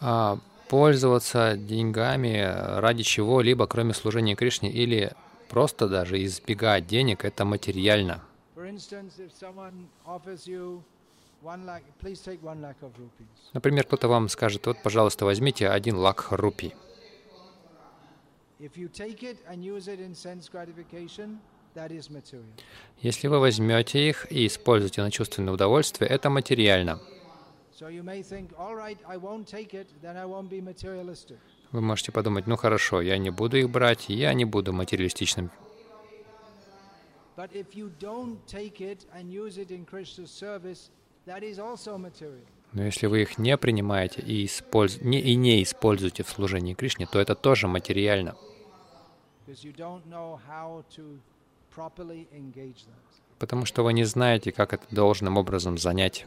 А, 0.00 0.38
пользоваться 0.68 1.56
деньгами 1.56 2.78
ради 2.80 3.02
чего-либо, 3.02 3.66
кроме 3.66 3.94
служения 3.94 4.34
Кришне, 4.34 4.70
или 4.70 5.12
просто 5.48 5.88
даже 5.88 6.22
избегать 6.24 6.86
денег— 6.86 7.24
это 7.24 7.44
материально. 7.44 8.22
Например, 13.52 13.84
кто-то 13.84 14.08
вам 14.08 14.28
скажет, 14.28 14.66
вот, 14.66 14.82
пожалуйста, 14.82 15.24
возьмите 15.24 15.68
один 15.68 15.96
лак 15.96 16.28
рупий. 16.30 16.74
Если 23.02 23.28
вы 23.28 23.38
возьмете 23.38 24.08
их 24.08 24.26
и 24.32 24.46
используете 24.46 25.02
на 25.02 25.10
чувственное 25.10 25.52
удовольствие, 25.52 26.08
это 26.08 26.30
материально. 26.30 26.98
Вы 31.72 31.80
можете 31.80 32.10
подумать, 32.12 32.46
ну 32.46 32.56
хорошо, 32.56 33.02
я 33.02 33.18
не 33.18 33.30
буду 33.30 33.58
их 33.58 33.68
брать, 33.68 34.08
я 34.08 34.32
не 34.34 34.44
буду 34.46 34.72
материалистичным. 34.72 35.50
Но 42.72 42.82
если 42.82 43.06
вы 43.08 43.22
их 43.22 43.38
не 43.38 43.56
принимаете 43.58 44.22
и, 44.22 44.46
использ... 44.46 45.00
не, 45.02 45.20
и 45.20 45.34
не 45.34 45.62
используете 45.62 46.22
в 46.22 46.28
служении 46.30 46.74
Кришне, 46.74 47.06
то 47.06 47.18
это 47.18 47.34
тоже 47.34 47.68
материально, 47.68 48.36
потому 53.38 53.66
что 53.66 53.82
вы 53.82 53.92
не 53.92 54.04
знаете, 54.04 54.50
как 54.50 54.72
это 54.72 54.84
должным 54.90 55.36
образом 55.36 55.78
занять. 55.78 56.26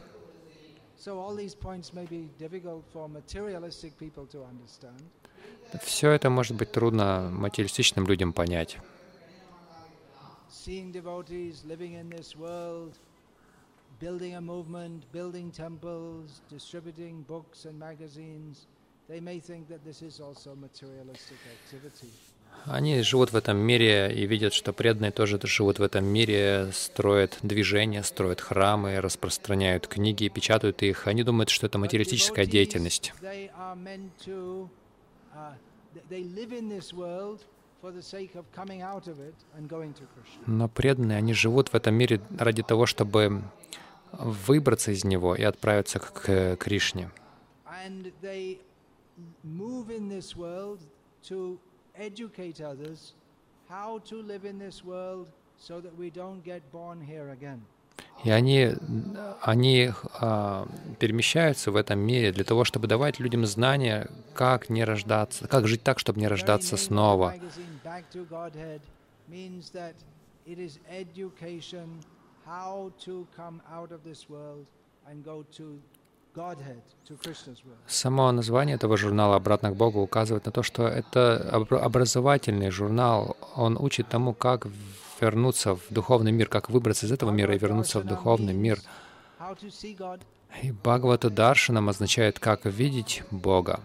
Все 5.81 6.11
это 6.11 6.29
может 6.29 6.55
быть 6.55 6.71
трудно 6.71 7.29
материалистичным 7.31 8.07
людям 8.07 8.33
понять. 8.33 8.77
Seeing 10.49 10.91
devotees 10.91 11.63
living 11.63 11.93
in 11.93 12.09
this 12.09 12.35
world, 12.35 12.97
building 13.99 14.35
a 14.35 14.41
movement, 14.41 15.03
building 15.11 15.51
temples, 15.51 16.41
distributing 16.49 17.23
books 17.27 17.65
and 17.65 17.77
magazines, 17.77 18.65
they 19.07 19.19
may 19.19 19.39
think 19.39 19.67
that 19.67 19.83
this 19.83 20.01
is 20.01 20.19
also 20.19 20.55
materialistic 20.55 21.37
activity. 21.53 22.11
Они 22.66 23.02
живут 23.02 23.32
в 23.32 23.36
этом 23.36 23.56
мире 23.56 24.12
и 24.14 24.26
видят, 24.26 24.52
что 24.52 24.72
преданные 24.72 25.10
тоже 25.10 25.40
живут 25.44 25.78
в 25.78 25.82
этом 25.82 26.04
мире, 26.04 26.70
строят 26.72 27.38
движения, 27.42 28.02
строят 28.02 28.40
храмы, 28.40 29.00
распространяют 29.00 29.86
книги, 29.86 30.28
печатают 30.28 30.82
их. 30.82 31.06
Они 31.06 31.22
думают, 31.22 31.48
что 31.48 31.66
это 31.66 31.78
материалистическая 31.78 32.46
деятельность. 32.46 33.12
Uh. 33.22 33.86
Но 40.46 40.68
преданные, 40.68 41.18
они 41.18 41.32
живут 41.32 41.68
в 41.68 41.74
этом 41.74 41.94
мире 41.94 42.20
ради 42.38 42.62
того, 42.62 42.84
чтобы 42.84 43.42
выбраться 44.12 44.92
из 44.92 45.04
него 45.04 45.34
и 45.34 45.42
отправиться 45.42 45.98
к 45.98 46.12
к 46.12 46.56
Кришне. 46.56 47.10
And 47.86 48.12
they 48.20 48.58
move 49.42 49.88
in 49.88 50.08
this 50.10 50.36
world 50.36 50.80
to 51.28 51.58
educate 51.96 52.60
others 52.60 53.14
how 53.68 54.00
to 54.00 54.22
live 54.22 54.44
in 54.44 54.58
this 54.58 54.84
world 54.84 55.28
so 55.58 55.80
that 55.80 55.96
we 55.96 56.10
don't 56.10 56.42
get 56.44 56.62
born 56.72 57.00
here 57.00 57.30
again. 57.30 57.60
И 58.24 58.30
они, 58.30 58.68
они 59.40 59.92
а, 60.20 60.68
перемещаются 60.98 61.70
в 61.70 61.76
этом 61.76 62.00
мире 62.00 62.32
для 62.32 62.44
того, 62.44 62.64
чтобы 62.64 62.86
давать 62.86 63.18
людям 63.18 63.46
знания, 63.46 64.10
как 64.34 64.68
не 64.68 64.84
рождаться, 64.84 65.48
как 65.48 65.66
жить 65.66 65.82
так, 65.82 65.98
чтобы 65.98 66.20
не 66.20 66.28
рождаться 66.28 66.76
снова. 66.76 67.34
Само 77.86 78.32
название 78.32 78.76
этого 78.76 78.96
журнала 78.96 79.36
«Обратно 79.36 79.70
к 79.70 79.76
Богу» 79.76 80.00
указывает 80.00 80.46
на 80.46 80.52
то, 80.52 80.62
что 80.62 80.86
это 80.86 81.36
об- 81.52 81.74
образовательный 81.74 82.70
журнал. 82.70 83.36
Он 83.56 83.76
учит 83.76 84.08
тому, 84.08 84.32
как 84.34 84.66
вернуться 85.20 85.74
в 85.74 85.82
духовный 85.90 86.32
мир, 86.32 86.48
как 86.48 86.70
выбраться 86.70 87.06
из 87.06 87.12
этого 87.12 87.30
мира 87.30 87.54
и 87.54 87.58
вернуться 87.58 87.98
в 88.00 88.04
духовный 88.06 88.54
мир. 88.54 88.78
И 90.62 90.72
Бхагавата 90.72 91.30
Даршанам 91.30 91.88
означает, 91.88 92.38
как 92.38 92.64
видеть 92.64 93.22
Бога. 93.30 93.80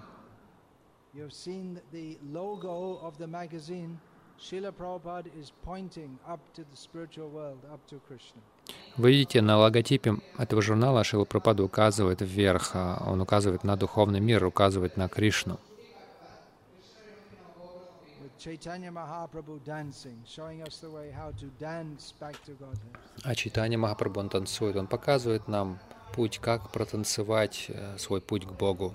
Is 4.37 5.51
pointing 5.63 6.19
up 6.27 6.39
to 6.55 6.61
the 6.63 6.75
spiritual 6.75 7.29
world, 7.29 7.59
up 7.71 7.79
to 7.89 7.99
Krishna. 8.07 8.41
Вы 8.97 9.11
видите, 9.11 9.41
на 9.41 9.57
логотипе 9.57 10.15
этого 10.37 10.61
журнала 10.61 11.03
Шила 11.03 11.25
Прабхупада 11.25 11.63
указывает 11.63 12.21
вверх, 12.21 12.71
а 12.73 13.03
он 13.07 13.21
указывает 13.21 13.63
на 13.63 13.75
духовный 13.75 14.19
мир, 14.19 14.45
указывает 14.45 14.97
на 14.97 15.09
Кришну. 15.09 15.59
А 23.23 23.35
Читание 23.35 23.77
Махапрабху, 23.77 24.19
он 24.19 24.29
танцует, 24.29 24.75
он 24.75 24.87
показывает 24.87 25.47
нам 25.47 25.79
путь, 26.13 26.39
как 26.39 26.71
протанцевать 26.71 27.65
э, 27.69 27.97
свой 27.97 28.21
путь 28.21 28.45
к 28.45 28.51
Богу. 28.51 28.93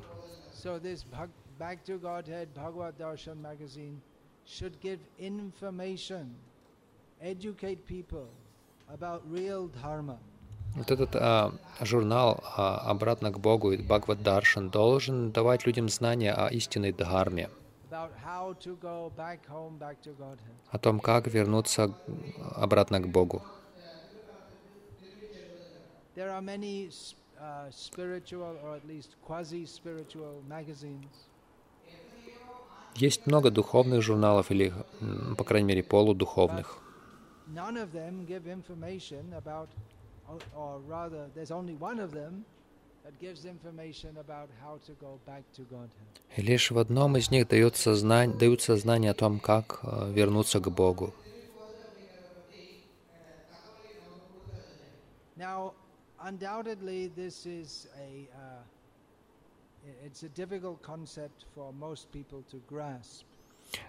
So 0.54 0.78
this 0.80 1.04
Bhag- 1.04 1.30
Back 1.58 1.84
to 1.84 1.98
Godhead 1.98 2.54
Bhagavad 2.54 2.96
Darshan 2.96 3.38
magazine 3.40 4.00
should 4.56 4.80
give 4.80 4.98
information, 5.18 6.24
educate 7.20 7.80
people 7.86 8.26
about 8.96 9.22
real 9.30 9.68
dharma. 9.68 10.18
Вот 10.76 10.90
этот 10.90 11.16
а, 11.16 11.52
журнал 11.80 12.40
а, 12.56 12.78
«Обратно 12.90 13.30
к 13.32 13.38
Богу» 13.40 13.72
и 13.72 13.76
Бхагават 13.76 14.22
Даршан 14.22 14.70
должен 14.70 15.32
давать 15.32 15.66
людям 15.66 15.88
знания 15.88 16.32
о 16.32 16.48
истинной 16.48 16.92
дхарме, 16.92 17.50
о 20.70 20.78
том, 20.78 21.00
как 21.00 21.26
вернуться 21.26 21.92
обратно 22.56 23.00
к 23.00 23.08
Богу. 23.08 23.42
There 26.14 26.30
are 26.30 26.42
many 26.42 26.86
s- 26.88 27.14
uh, 27.40 27.70
spiritual 27.70 28.58
or 28.62 28.76
at 28.76 28.84
least 28.86 29.16
quasi-spiritual 29.22 30.42
magazines. 30.48 31.29
Есть 32.96 33.26
много 33.26 33.50
духовных 33.50 34.02
журналов 34.02 34.50
или, 34.50 34.72
по 35.36 35.44
крайней 35.44 35.68
мере, 35.68 35.82
полудуховных. 35.82 36.78
И 46.36 46.42
лишь 46.42 46.70
в 46.70 46.78
одном 46.78 47.16
из 47.16 47.30
них 47.30 47.48
дается 47.48 47.94
знань, 47.94 48.38
даются 48.38 48.76
знания 48.76 49.10
о 49.10 49.14
том, 49.14 49.40
как 49.40 49.80
э, 49.82 50.12
вернуться 50.12 50.60
к 50.60 50.70
Богу. 50.70 51.12
Now, 55.36 55.72
undoubtedly, 56.22 57.10
this 57.16 57.46
is 57.46 57.88
a 57.96 58.28
uh, 58.34 58.62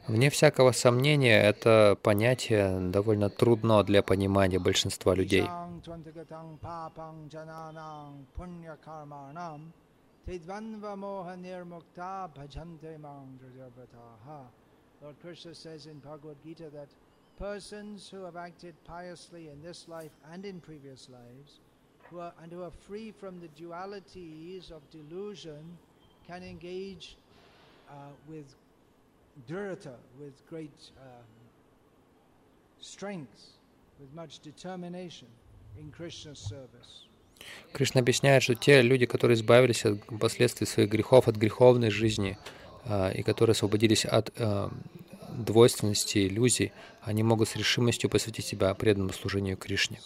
Вне 0.07 0.29
всякого 0.29 0.71
сомнения, 0.71 1.41
это 1.41 1.97
понятие 2.01 2.91
довольно 2.91 3.29
трудно 3.29 3.83
для 3.83 4.03
понимания 4.03 4.59
большинства 4.59 5.15
людей. 5.15 5.41
Isang 5.41 5.81
tvantagatang 5.81 6.59
papang 6.61 7.27
jananang 7.29 8.27
punyakarmanam 8.37 9.73
tedvanva 10.25 10.95
moha 10.95 11.35
nirmukta 11.35 12.29
bhajante 12.29 12.97
mang 12.99 13.39
drajavataha. 13.39 14.45
Lord 15.01 15.15
Krishna 15.21 15.55
says 15.55 15.87
in 15.87 15.97
Bhagavad 15.99 16.37
Gita 16.45 16.69
that 16.69 16.89
persons 17.39 18.07
who 18.07 18.23
have 18.23 18.35
acted 18.35 18.75
piously 18.85 19.49
in 19.49 19.63
this 19.63 19.87
life 19.87 20.11
and 20.31 20.45
in 20.45 20.61
previous 20.61 21.09
lives, 21.09 21.59
who 22.11 22.19
are, 22.19 22.33
and 22.41 22.51
who 22.51 22.63
are 22.63 22.71
free 22.87 23.11
from 23.11 23.39
the 23.39 23.47
dualities 23.61 24.71
of 24.71 24.81
delusion, 24.91 25.77
can 26.27 26.43
engage 26.43 27.17
uh, 27.89 27.93
with 28.27 28.45
dhrita, 29.49 29.95
with 30.19 30.33
great 30.49 30.91
um, 31.01 31.25
strength, 32.79 33.57
with 33.99 34.13
much 34.13 34.39
determination 34.39 35.27
in 35.79 35.91
Krishna's 35.91 36.39
service. 36.39 37.07
Кришна 37.73 38.01
объясняет, 38.01 38.43
что 38.43 38.53
те 38.53 38.81
люди, 38.81 39.05
которые 39.05 39.35
избавились 39.35 39.85
от 39.85 39.99
последствий 40.19 40.67
своих 40.67 40.89
грехов, 40.89 41.27
от 41.27 41.35
греховной 41.37 41.89
жизни, 41.89 42.37
а, 42.85 43.09
и 43.09 43.23
которые 43.23 43.53
освободились 43.53 44.05
от 44.05 44.31
двойственности, 45.31 46.27
иллюзий, 46.27 46.71
они 47.01 47.23
могут 47.23 47.49
с 47.49 47.55
решимостью 47.55 48.09
посвятить 48.09 48.45
себя 48.45 48.73
преданному 48.73 49.13
служению 49.13 49.57
Кришне. 49.57 49.99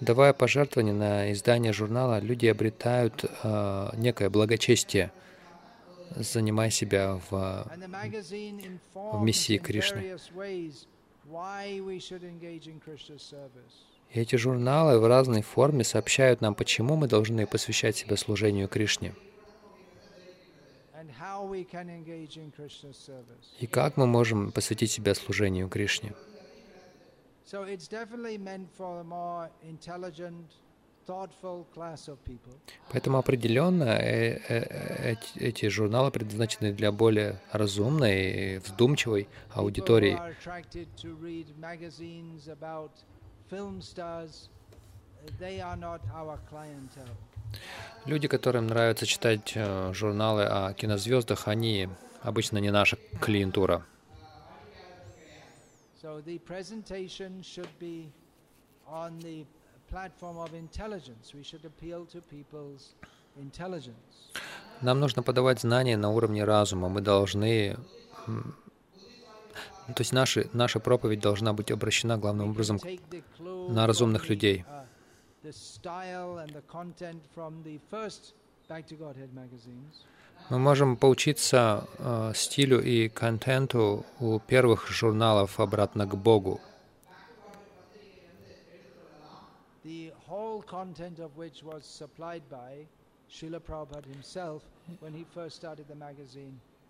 Давая 0.00 0.32
пожертвования 0.32 0.94
на 0.94 1.32
издание 1.32 1.72
журнала, 1.72 2.18
люди 2.18 2.46
обретают 2.46 3.24
а, 3.42 3.94
некое 3.96 4.28
благочестие, 4.28 5.12
занимая 6.16 6.70
себя 6.70 7.20
в 7.30 7.66
magazine 7.88 8.80
informs 8.94 9.22
миссии 9.22 9.58
Кришны. 9.58 10.00
various 10.00 10.32
ways 10.34 10.86
why 11.30 11.80
we 11.80 11.98
should 12.00 12.24
engage 12.24 12.66
in 12.66 12.80
Krishna's 12.80 13.22
service. 13.22 13.89
И 14.12 14.20
эти 14.20 14.36
журналы 14.36 14.98
в 14.98 15.06
разной 15.06 15.42
форме 15.42 15.84
сообщают 15.84 16.40
нам, 16.40 16.54
почему 16.54 16.96
мы 16.96 17.06
должны 17.06 17.46
посвящать 17.46 17.96
себя 17.96 18.16
служению 18.16 18.66
Кришне, 18.68 19.14
и 23.60 23.66
как 23.66 23.96
мы 23.96 24.06
можем 24.06 24.50
посвятить 24.52 24.90
себя 24.90 25.14
служению 25.14 25.68
Кришне. 25.68 26.12
Поэтому 32.92 33.18
определенно 33.18 33.84
э- 33.84 34.40
э- 34.48 35.12
эти, 35.12 35.38
эти 35.38 35.68
журналы 35.68 36.10
предназначены 36.10 36.72
для 36.72 36.92
более 36.92 37.40
разумной 37.52 38.56
и 38.56 38.58
вздумчивой 38.58 39.28
аудитории. 39.54 40.18
Film 43.50 43.82
stars, 43.82 44.48
uh, 44.48 45.30
they 45.38 45.60
are 45.60 45.76
not 45.76 46.00
our 46.14 46.38
clientele. 46.48 47.16
Люди, 48.06 48.28
которым 48.28 48.68
нравится 48.68 49.06
читать 49.06 49.52
э, 49.56 49.92
журналы 49.92 50.44
о 50.44 50.72
кинозвездах, 50.72 51.48
они 51.48 51.88
обычно 52.22 52.58
не 52.58 52.70
наша 52.70 52.96
клиентура. 53.20 53.84
So 56.00 56.22
the 56.24 56.38
presentation 56.38 57.42
should 57.42 57.68
be 57.78 58.06
on 58.86 59.18
the 59.18 59.44
platform 59.90 60.38
of 60.38 60.54
intelligence. 60.54 61.34
We 61.34 61.42
should 61.42 61.64
appeal 61.64 62.06
to 62.12 62.22
people's 62.30 62.94
intelligence. 63.36 64.32
Нам 64.80 65.00
нужно 65.00 65.22
подавать 65.22 65.60
знания 65.60 65.96
на 65.96 66.10
уровне 66.10 66.44
разума. 66.44 66.88
Мы 66.88 67.00
должны... 67.00 67.76
ну, 69.90 69.94
То 69.94 70.02
есть 70.02 70.12
наши, 70.12 70.48
наша 70.52 70.80
проповедь 70.80 71.20
должна 71.20 71.52
быть 71.52 71.70
обращена 71.70 72.16
главным 72.16 72.50
образом 72.50 72.80
на 73.68 73.86
разумных 73.86 74.28
людей. 74.28 74.64
Мы 80.50 80.58
можем 80.58 80.96
поучиться 80.96 81.84
э, 81.98 82.32
стилю 82.34 82.80
и 82.82 83.08
контенту 83.08 84.04
у 84.18 84.38
первых 84.38 84.88
журналов 84.88 85.60
«Обратно 85.60 86.06
к 86.06 86.14
Богу», 86.16 86.60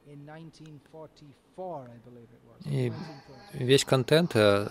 1944. 0.07 2.01
И 2.65 2.89
1944. 2.91 3.65
весь 3.65 3.85
контент 3.85 4.37
э, 4.37 4.67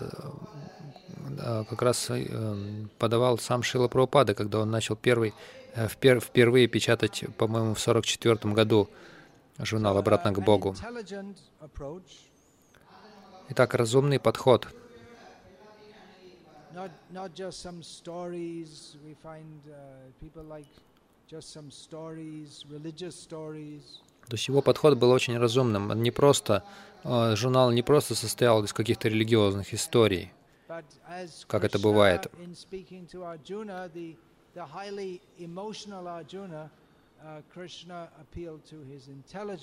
э, 1.38 1.64
как 1.68 1.82
раз 1.82 2.10
э, 2.10 2.86
подавал 2.98 3.38
сам 3.38 3.62
Шила 3.62 3.88
Прабхупада, 3.88 4.34
когда 4.34 4.60
он 4.60 4.70
начал 4.70 4.96
первый, 4.96 5.34
впер- 5.74 6.20
впервые 6.20 6.66
печатать, 6.68 7.24
по-моему, 7.36 7.74
в 7.74 7.80
44 7.80 8.54
году 8.54 8.88
журнал 9.58 9.96
«Обратно 9.98 10.32
к 10.32 10.40
Богу». 10.40 10.74
Итак, 13.50 13.74
разумный 13.74 14.18
подход. 14.20 14.68
То 24.30 24.36
есть 24.36 24.46
его 24.46 24.62
подход 24.62 24.96
был 24.96 25.10
очень 25.10 25.36
разумным. 25.36 25.90
Он 25.90 26.02
не 26.02 26.12
просто, 26.12 26.62
э, 27.02 27.34
журнал 27.34 27.72
не 27.72 27.82
просто 27.82 28.14
состоял 28.14 28.62
из 28.62 28.72
каких-то 28.72 29.08
религиозных 29.08 29.74
историй, 29.74 30.32
Как 31.48 31.64
это 31.64 31.80
бывает. 31.80 32.30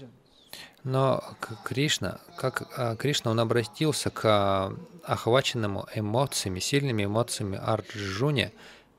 uh. 0.03 0.10
Но 0.84 1.23
Кришна, 1.63 2.19
как 2.36 2.67
а, 2.77 2.95
Кришна, 2.95 3.32
он 3.32 3.39
обратился 3.39 4.10
к 4.10 4.21
а, 4.25 4.73
охваченному 5.03 5.88
эмоциями, 5.95 6.60
сильными 6.60 7.06
эмоциями 7.06 7.58
Арджуне, 7.58 8.51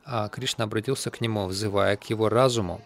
а 0.04 0.28
Кришна 0.28 0.64
обратился 0.64 1.10
к 1.10 1.20
нему, 1.20 1.46
взывая 1.46 1.96
к 1.96 2.04
его 2.10 2.28
разуму. 2.28 2.80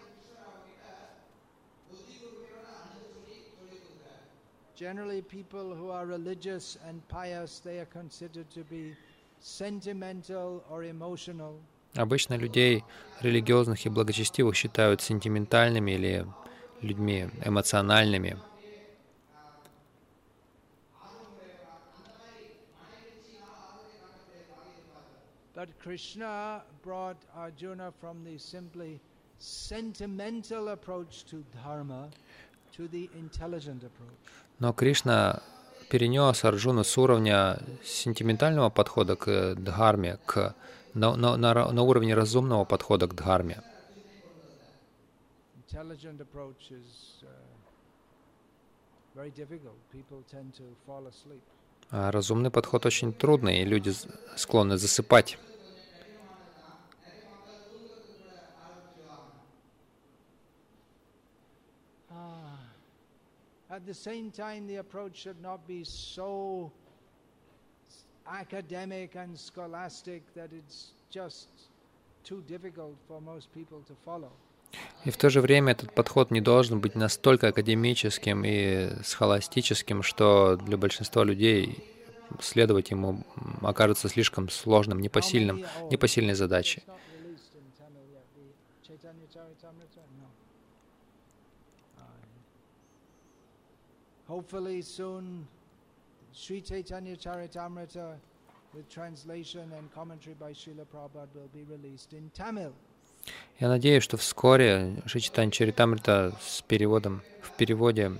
Generally, 4.75 5.21
people 5.23 5.75
who 5.75 5.89
are 5.91 6.05
religious 6.07 6.77
and 6.87 7.07
pious, 7.07 7.59
they 7.59 7.79
are 7.79 7.85
considered 7.85 8.49
to 8.49 8.63
be 8.63 8.95
sentimental 9.39 10.63
or 10.69 10.83
emotional. 10.83 11.59
Обычно 11.95 12.37
людей 12.37 12.83
религиозных 13.21 13.85
и 13.85 13.89
благочестивых 13.89 14.55
считают 14.55 15.01
сентиментальными 15.01 15.91
или 15.91 16.25
людьми 16.81 17.29
эмоциональными. 17.45 18.35
But 25.53 25.69
Krishna 25.79 26.63
brought 26.81 27.17
Arjuna 27.37 27.93
from 28.01 28.23
the 28.23 28.39
simply 28.39 28.99
sentimental 29.37 30.69
approach 30.69 31.25
to 31.25 31.43
dharma 31.53 32.09
to 32.75 32.87
the 32.87 33.07
intelligent 33.15 33.83
approach. 33.83 34.42
Но 34.63 34.71
Кришна 34.71 35.41
перенес 35.89 36.45
Арджуну 36.45 36.85
с 36.85 36.97
уровня 36.97 37.59
сентиментального 37.83 38.69
подхода 38.69 39.17
к 39.17 39.55
дхарме, 39.55 40.19
к, 40.25 40.55
на, 40.93 41.17
на, 41.17 41.35
на, 41.35 41.69
на 41.69 41.81
уровне 41.81 42.15
разумного 42.15 42.63
подхода 42.63 43.07
к 43.07 43.13
дхарме. 43.13 43.61
Uh. 45.69 45.81
А 51.89 52.11
разумный 52.11 52.49
подход 52.49 52.85
очень 52.85 53.11
трудный, 53.11 53.63
и 53.63 53.65
люди 53.65 53.91
склонны 54.37 54.77
засыпать. 54.77 55.37
At 63.73 63.87
the 63.87 63.93
same 63.95 64.29
time, 64.29 64.67
the 64.67 64.75
approach 64.75 65.15
should 65.23 65.41
not 65.41 65.59
be 65.67 65.83
so 65.83 66.71
academic 68.27 69.15
and 69.15 69.35
scholastic 69.35 70.21
that 70.35 70.49
it's 70.53 70.91
just 71.09 71.47
too 72.23 72.43
difficult 72.47 72.95
for 73.07 73.19
most 73.19 73.47
people 73.51 73.79
to 73.87 73.95
follow. 74.05 74.29
И 75.05 75.09
в 75.09 75.17
то 75.17 75.29
же 75.31 75.41
время 75.41 75.71
этот 75.71 75.91
подход 75.95 76.29
не 76.29 76.39
должен 76.39 76.79
быть 76.81 76.93
настолько 76.93 77.47
академическим 77.47 78.43
и 78.45 78.91
схоластическим, 79.03 80.03
что 80.03 80.55
для 80.55 80.77
большинства 80.77 81.23
людей 81.23 81.83
следовать 82.41 82.91
ему 82.91 83.23
окажется 83.63 84.07
слишком 84.07 84.49
сложным, 84.49 84.99
непосильным, 84.99 85.65
непосильной 85.89 86.35
задачей. 86.35 86.83
Hopefully 94.27 94.81
soon, 94.81 95.47
Sri 96.31 96.61
Chaitanya 96.61 97.15
Charitamrita 97.17 98.15
with 98.73 98.89
translation 98.89 99.71
and 99.77 99.93
commentary 99.93 100.35
by 100.39 100.51
Srila 100.51 100.85
Prabhupada 100.91 101.35
will 101.35 101.49
be 101.53 101.63
released 101.69 102.13
in 102.13 102.29
Tamil. 102.33 102.73
Я 103.59 103.69
надеюсь, 103.69 104.03
что 104.03 104.17
вскоре 104.17 105.01
Шичитань 105.05 105.51
Чаритамрита 105.51 106.33
с 106.41 106.61
переводом, 106.61 107.21
в 107.41 107.51
переводе, 107.51 108.11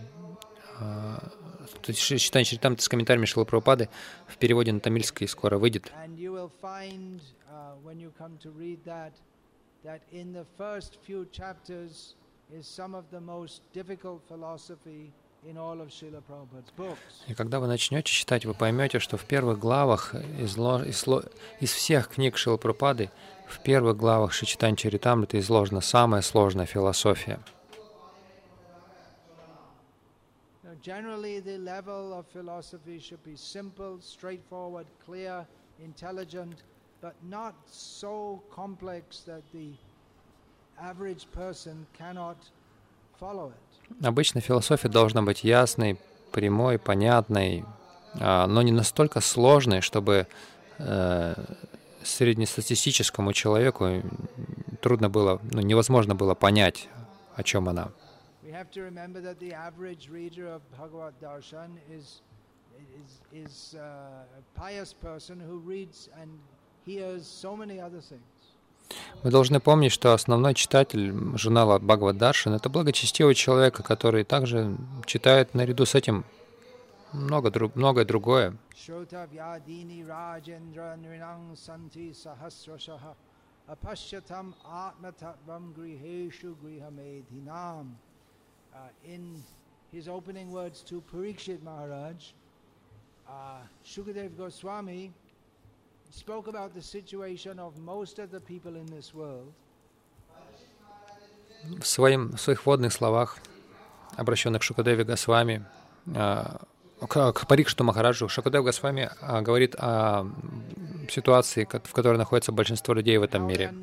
uh, 0.79 1.93
Шичитань 1.93 2.43
Чаритамрита 2.43 2.83
с 2.83 2.89
комментариями 2.89 3.25
Шила 3.25 3.43
Прабхупады 3.45 3.89
в 4.27 4.37
переводе 4.37 4.71
на 4.71 4.79
тамильский 4.79 5.27
скоро 5.27 5.57
выйдет. 5.57 5.91
And 6.05 6.17
uh, 15.45 16.97
и 17.27 17.34
когда 17.34 17.60
вы 17.60 17.67
начнете 17.67 18.12
читать, 18.12 18.45
вы 18.45 18.53
поймете, 18.53 18.99
что 18.99 19.17
в 19.17 19.25
первых 19.25 19.60
главах 19.60 20.15
из, 20.39 20.58
из, 20.58 21.06
из 21.60 21.71
всех 21.71 22.08
книг 22.10 22.38
Шила 22.38 22.58
Пропады, 22.58 23.10
в 23.47 23.62
первых 23.62 23.97
главах 23.97 24.32
Шичитань 24.32 24.75
Чаритамрита 24.75 25.39
изложена 25.39 25.82
самая 25.82 26.21
сложная 26.21 26.65
философия. 26.65 27.39
But 37.03 37.15
not 37.21 37.53
so 37.67 38.41
complex 38.49 39.25
that 39.25 39.43
the 39.51 39.73
average 40.79 41.29
person 41.34 41.86
cannot 41.97 42.38
follow 43.19 43.49
it. 43.49 43.72
Обычно 44.02 44.41
философия 44.41 44.89
должна 44.89 45.22
быть 45.22 45.43
ясной, 45.43 45.98
прямой, 46.32 46.80
понятной, 46.80 47.63
а, 48.19 48.48
но 48.48 48.62
не 48.62 48.72
настолько 48.72 49.22
сложной, 49.22 49.82
чтобы 49.82 50.28
э, 50.80 51.36
среднестатистическому 52.04 53.34
человеку 53.34 54.02
трудно 54.82 55.10
было, 55.10 55.39
ну, 55.52 55.62
невозможно 55.62 56.15
было 56.15 56.34
понять, 56.34 56.89
о 57.36 57.43
чем 57.43 57.69
она. 57.69 57.91
is, 63.32 63.76
uh, 63.76 64.24
a 64.38 64.60
pious 64.60 64.93
person 64.93 65.39
who 65.39 65.58
reads 65.60 66.10
and 66.19 66.30
hears 66.86 67.26
so 67.26 67.56
many 67.56 67.80
other 67.80 68.02
things. 68.02 68.22
Мы 69.23 69.32
должны 69.32 69.60
помнить, 69.60 69.91
что 69.91 70.13
основной 70.13 70.53
читатель 70.53 71.13
журнала 71.38 71.79
Бхагавад 71.79 72.17
Даршан— 72.17 72.53
это 72.56 72.69
благочестивый 72.69 73.36
человек, 73.36 73.75
который 73.75 74.23
также 74.23 74.75
читает 75.06 75.53
наряду 75.53 75.86
с 75.86 75.95
этим 75.95 76.25
много, 77.13 77.51
друг, 77.51 77.75
многое 77.75 78.06
другое. 78.06 78.58
Maharaj, 91.63 92.34
uh, 93.27 93.62
Shukadev 93.86 94.36
Goswami 94.36 95.12
spoke 96.13 96.47
about 96.47 96.73
the 96.73 96.82
situation 96.82 97.60
of 97.60 97.78
most 97.80 98.19
of 98.19 98.30
the 98.30 98.39
people 98.39 98.76
in 98.76 98.86
this 98.86 99.13
world. 99.13 99.52
В, 101.80 101.86
своим, 101.86 102.36
в 102.36 102.41
своих 102.41 102.65
вводных 102.65 102.91
словах, 102.91 103.38
обращенных 104.17 104.62
к 104.62 104.63
Шукадеве 104.63 105.06
Госвами, 105.06 105.65
к, 107.07 107.33
к 107.33 107.47
Парикшту 107.47 107.83
Махараджу, 107.83 108.29
Шакудев 108.29 108.63
Госвами 108.63 109.09
а, 109.21 109.41
говорит 109.41 109.75
о 109.77 110.25
ситуации, 111.09 111.67
в 111.83 111.93
которой 111.93 112.17
находится 112.17 112.51
большинство 112.51 112.93
людей 112.93 113.17
в 113.17 113.23
этом 113.23 113.47
мире. 113.47 113.73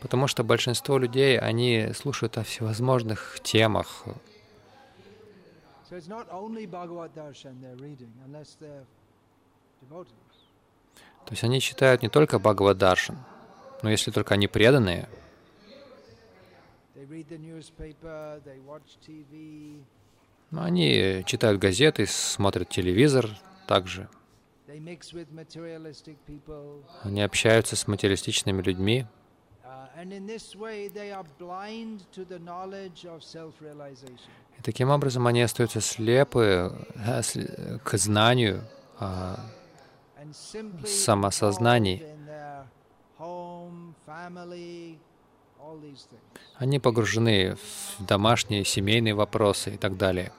Потому 0.01 0.27
что 0.29 0.45
большинство 0.45 0.99
людей, 0.99 1.39
они 1.39 1.93
слушают 1.95 2.37
о 2.37 2.45
всевозможных 2.45 3.41
темах. 3.43 4.05
То 5.89 5.97
есть 11.31 11.45
они 11.45 11.61
читают 11.61 12.03
не 12.03 12.09
только 12.09 12.39
Бхагавад 12.39 12.77
Даршан, 12.77 13.17
но 13.83 13.91
если 13.91 14.11
только 14.11 14.35
они 14.35 14.47
преданные. 14.47 15.09
Но 20.51 20.63
они 20.63 21.25
читают 21.27 21.61
газеты, 21.61 22.07
смотрят 22.07 22.69
телевизор 22.69 23.29
также. 23.67 24.09
Они 27.03 27.23
общаются 27.23 27.77
с 27.77 27.89
материалистичными 27.89 28.63
людьми. 28.63 29.07
И 34.59 34.63
таким 34.63 34.91
образом 34.91 35.27
они 35.27 35.43
остаются 35.43 35.81
слепы 35.81 36.73
э, 36.95 37.79
к 37.83 37.99
знанию 37.99 38.63
о 38.99 39.37
самосознании. 40.85 42.03
Они 46.57 46.79
погружены 46.79 47.57
в 47.99 48.05
домашние, 48.07 48.65
семейные 48.65 49.15
вопросы 49.15 49.75
и 49.75 49.77
так 49.77 49.97
далее. 49.97 50.33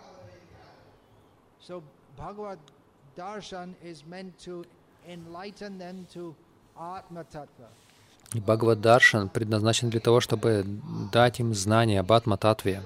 И 8.33 8.39
Бхагавад 8.39 8.81
Даршан 8.81 9.29
предназначен 9.29 9.89
для 9.89 9.99
того, 9.99 10.19
чтобы 10.19 10.63
дать 11.11 11.39
им 11.39 11.53
знания 11.53 11.99
об 11.99 12.11
Атма-татве, 12.11 12.81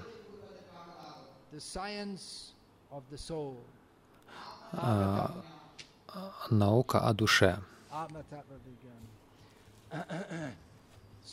а, 4.72 5.32
наука 6.50 7.00
о 7.00 7.14
душе. 7.14 7.60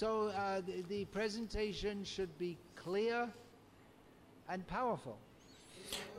So 0.00 0.28
uh, 0.28 0.60
the, 0.60 0.82
the 0.90 1.06
presentation 1.06 2.04
should 2.04 2.28
be 2.38 2.58
clear 2.84 3.32
and 4.46 4.66
powerful. 4.66 5.16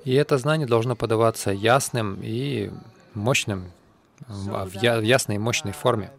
И 0.04 0.14
это 0.14 0.38
знание 0.40 0.68
должно 0.68 0.96
подаваться 0.96 1.52
ясным 1.52 2.20
и 2.24 2.72
мощным, 3.14 3.72
в 4.28 4.74
ясной 4.74 5.36
и 5.36 5.40
мощной 5.40 5.74
форме. 5.74 6.12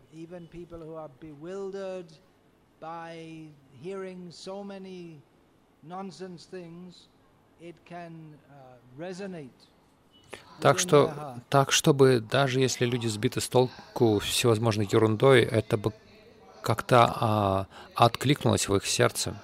Так 10.61 10.79
что, 10.79 11.41
так 11.49 11.73
чтобы 11.73 12.21
даже 12.21 12.61
если 12.61 12.85
люди 12.85 13.07
сбиты 13.09 13.41
с 13.41 13.49
толку 13.49 14.21
всевозможной 14.21 14.87
ерундой, 14.91 15.43
это 15.43 15.77
бы 15.77 15.93
как-то 16.69 17.01
а, 17.19 17.67
откликнулось 17.95 18.69
в 18.69 18.77
их 18.77 18.85
сердце. 18.85 19.35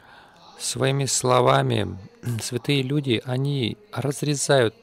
Uh. 0.00 0.58
Своими 0.58 1.04
словами 1.06 1.98
святые 2.40 2.82
люди, 2.82 3.22
они 3.26 3.76
разрезают 3.92 4.74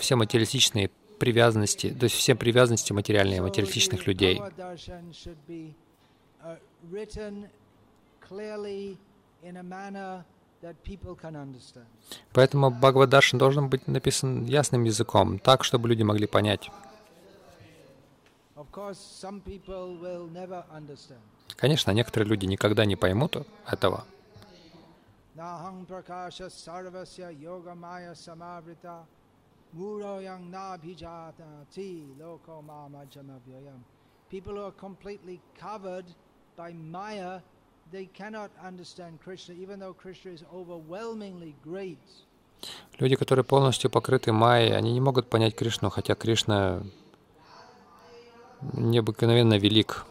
все 0.00 0.16
материалистичные 0.16 0.90
привязанности, 1.22 1.88
то 2.00 2.04
есть 2.04 2.16
все 2.16 2.34
привязанности 2.34 2.92
материальные 2.92 3.40
материалистичных 3.40 4.08
людей. 4.08 4.42
Uh. 6.42 6.56
Поэтому 12.32 12.70
Бхагавадаршин 12.70 13.38
должен 13.38 13.68
быть 13.68 13.86
написан 13.86 14.44
ясным 14.46 14.82
языком, 14.82 15.38
так, 15.38 15.62
чтобы 15.62 15.88
люди 15.90 16.02
могли 16.02 16.26
понять. 16.26 16.70
Конечно, 21.56 21.90
некоторые 21.92 22.28
люди 22.28 22.46
никогда 22.46 22.84
не 22.84 22.96
поймут 22.96 23.46
этого. 23.74 24.04
Nahang 25.34 25.86
prakasha 25.88 26.50
sarvasya 26.50 27.30
yoga 27.30 27.74
maya 27.74 28.14
samavrita 28.14 29.06
People 34.30 34.54
who 34.54 34.62
are 34.62 34.72
completely 34.72 35.40
covered 35.58 36.04
by 36.56 36.72
maya, 36.72 37.40
they 37.90 38.06
cannot 38.06 38.50
understand 38.62 39.18
Krishna, 39.22 39.54
even 39.54 39.78
though 39.80 39.94
Krishna 39.94 40.32
is 40.32 40.44
overwhelmingly 40.52 41.54
great. 41.64 41.98
Люди, 42.98 43.16
которые 43.16 43.44
полностью 43.44 43.90
покрыты 43.90 44.32
майей, 44.32 44.76
они 44.76 44.92
не 44.92 45.00
могут 45.00 45.28
понять 45.28 45.56
Кришну, 45.56 45.90
хотя 45.90 46.14
Кришна 46.14 46.82
необыкновенно 48.74 49.58
велик. 49.58 50.04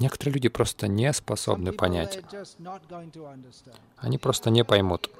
Некоторые 0.00 0.34
люди 0.34 0.48
просто 0.48 0.88
не 0.88 1.12
способны 1.12 1.72
понять. 1.72 2.20
Они 3.96 4.18
просто 4.18 4.50
не 4.50 4.64
поймут. 4.64 5.10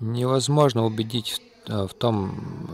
Невозможно 0.00 0.84
убедить 0.84 1.40
э, 1.66 1.86
в 1.86 1.94
том, 1.94 2.68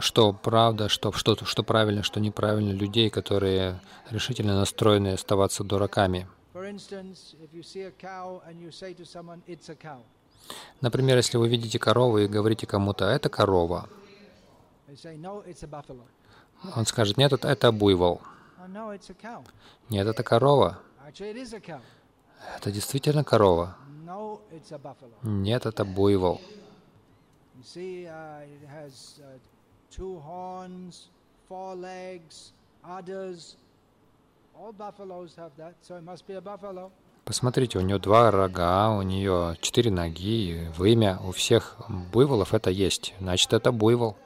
что 0.00 0.32
правда, 0.32 0.88
что, 0.88 1.12
что, 1.12 1.36
что 1.44 1.62
правильно, 1.62 2.02
что 2.02 2.20
неправильно 2.20 2.72
людей, 2.72 3.10
которые 3.10 3.80
решительно 4.10 4.56
настроены 4.56 5.14
оставаться 5.14 5.64
дураками. 5.64 6.26
Например, 10.80 11.16
если 11.16 11.36
вы 11.36 11.48
видите 11.48 11.78
корову 11.78 12.18
и 12.18 12.28
говорите 12.28 12.66
кому-то 12.66 13.06
«это 13.06 13.28
корова», 13.28 13.88
он 16.76 16.86
скажет 16.86 17.16
«нет, 17.16 17.32
это, 17.32 17.48
это 17.48 17.72
буйвол», 17.72 18.20
Oh. 18.66 19.44
«нет, 19.90 20.06
это 20.06 20.22
корова». 20.22 20.78
«это 22.56 22.70
действительно 22.70 23.24
корова». 23.24 23.76
«нет, 25.22 25.66
это 25.66 25.84
буйвол». 25.84 26.40
Uh, 27.64 28.46
uh, 28.68 29.38
two 29.90 30.20
horns, 30.20 31.08
four 31.48 31.74
legs, 31.74 32.52
udders. 32.82 33.56
Посмотрите, 37.24 37.78
у 37.78 37.80
нее 37.80 37.98
два 37.98 38.30
рога, 38.30 38.90
у 38.90 39.02
нее 39.02 39.56
четыре 39.60 39.90
ноги, 39.90 40.70
вымя. 40.76 41.18
У 41.24 41.32
всех 41.32 41.76
буйволов 42.12 42.52
это 42.52 42.70
есть. 42.70 43.14
Значит, 43.18 43.52
это 43.52 43.72
буйвол. 43.72 44.16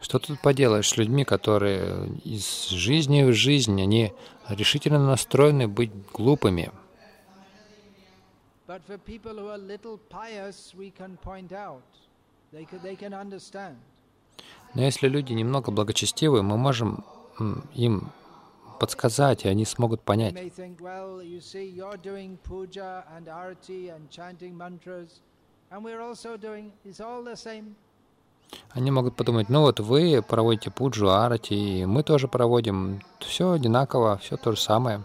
Что 0.00 0.18
тут 0.18 0.40
поделаешь 0.40 0.88
с 0.88 0.96
людьми, 0.96 1.24
которые 1.24 2.08
из 2.24 2.68
жизни 2.68 3.22
в 3.22 3.32
жизнь, 3.32 3.80
они 3.80 4.12
решительно 4.48 5.06
настроены 5.06 5.68
быть 5.68 5.92
глупыми. 6.12 6.72
But 8.66 8.82
for 8.84 8.98
people 8.98 9.34
who 9.38 9.48
are 9.48 9.58
little 9.58 9.98
pious, 10.10 10.74
we 10.76 10.90
can 10.90 11.16
point 11.22 11.52
out. 11.52 11.84
They 12.52 12.64
can, 12.64 12.80
they 12.82 12.96
can 12.96 13.14
understand. 13.14 13.76
Но 14.74 14.82
если 14.82 15.08
люди 15.08 15.32
немного 15.32 15.70
благочестивы, 15.70 16.42
мы 16.42 16.56
можем 16.56 17.04
им 17.74 18.10
подсказать, 18.78 19.44
и 19.44 19.48
они 19.48 19.64
смогут 19.64 20.02
понять. 20.02 20.34
Они 28.70 28.90
могут 28.90 29.16
подумать, 29.16 29.48
ну 29.48 29.60
вот 29.62 29.80
вы 29.80 30.22
проводите 30.22 30.70
пуджу, 30.70 31.08
арати, 31.08 31.80
и 31.80 31.86
мы 31.86 32.02
тоже 32.02 32.28
проводим. 32.28 33.00
Все 33.20 33.52
одинаково, 33.52 34.18
все 34.18 34.36
то 34.36 34.52
же 34.52 34.60
самое. 34.60 35.02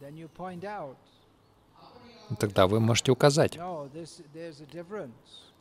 Then 0.00 0.16
you 0.16 0.28
point 0.36 0.64
out, 0.64 0.96
Тогда 2.38 2.66
вы 2.66 2.80
можете 2.80 3.12
указать. 3.12 3.58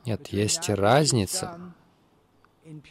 Нет, 0.05 0.27
есть 0.27 0.69
разница. 0.69 1.59
uh. 1.59 2.83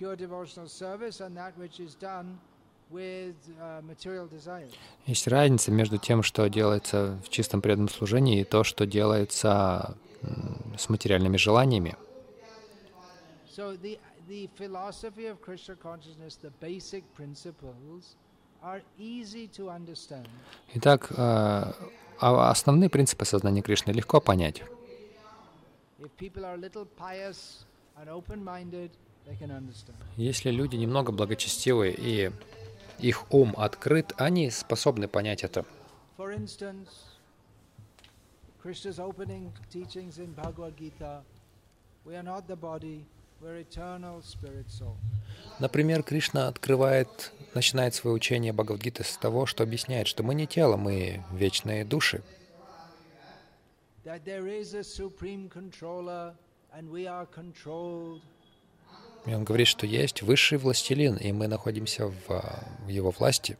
Есть 5.07 5.29
разница 5.29 5.71
между 5.73 5.99
тем, 5.99 6.23
что 6.23 6.49
делается 6.49 7.19
в 7.25 7.29
чистом 7.31 7.63
преданном 7.63 7.89
служении, 7.89 8.41
и 8.41 8.45
то, 8.45 8.65
что 8.65 8.87
делается 8.87 9.97
с 10.77 10.89
материальными 10.89 11.37
желаниями. 11.37 11.97
So 13.55 13.77
the 13.77 13.99
the 14.29 14.49
philosophy 14.57 15.27
of 15.27 15.41
Krishna 15.43 15.77
consciousness, 15.77 16.37
the 16.37 16.53
basic 16.61 17.05
principles, 17.15 18.17
Итак, 20.75 21.11
э, 21.11 21.15
а 22.21 22.51
основные 22.51 22.89
принципы 22.89 23.25
сознания 23.25 23.63
Кришны 23.63 23.91
легко 23.91 24.21
понять. 24.21 24.63
Если 30.17 30.51
люди 30.51 30.77
немного 30.77 31.13
благочестивы 31.13 31.95
и 31.97 32.31
их 32.99 33.33
ум 33.33 33.55
открыт, 33.57 34.13
они 34.17 34.51
способны 34.51 35.09
понять 35.09 35.43
это. 35.43 35.65
For 36.17 36.33
instance, 36.37 36.89
Krishna's 38.63 39.01
opening 39.01 39.51
teachings 39.73 40.19
in 40.19 40.33
Bhagavad 40.35 40.77
Gita, 40.77 41.23
we 42.05 42.15
are 42.15 42.23
not 42.23 42.47
the 42.47 42.55
body, 42.57 43.05
we're 43.41 43.61
eternal 43.61 44.23
spirit 44.23 44.71
soul. 44.71 44.97
Например, 45.59 46.05
Кришна 46.05 46.47
открывает, 46.47 47.33
начинает 47.55 47.95
свое 47.95 48.15
учение 48.15 48.53
Бхагавдгиты 48.53 49.05
с 49.05 49.17
того, 49.17 49.47
что 49.47 49.63
объясняет, 49.63 50.07
что 50.07 50.23
мы 50.23 50.35
не 50.35 50.47
тело, 50.47 50.77
мы 50.77 51.23
вечные 51.33 51.85
души. 51.85 52.23
И 59.25 59.35
он 59.35 59.45
говорит, 59.45 59.69
что 59.69 59.87
есть 59.87 60.23
высший 60.23 60.59
властелин, 60.59 61.17
и 61.17 61.33
мы 61.33 61.47
находимся 61.47 62.09
в, 62.09 62.31
а, 62.31 62.65
в 62.85 62.89
его 62.89 63.11
власти. 63.11 63.57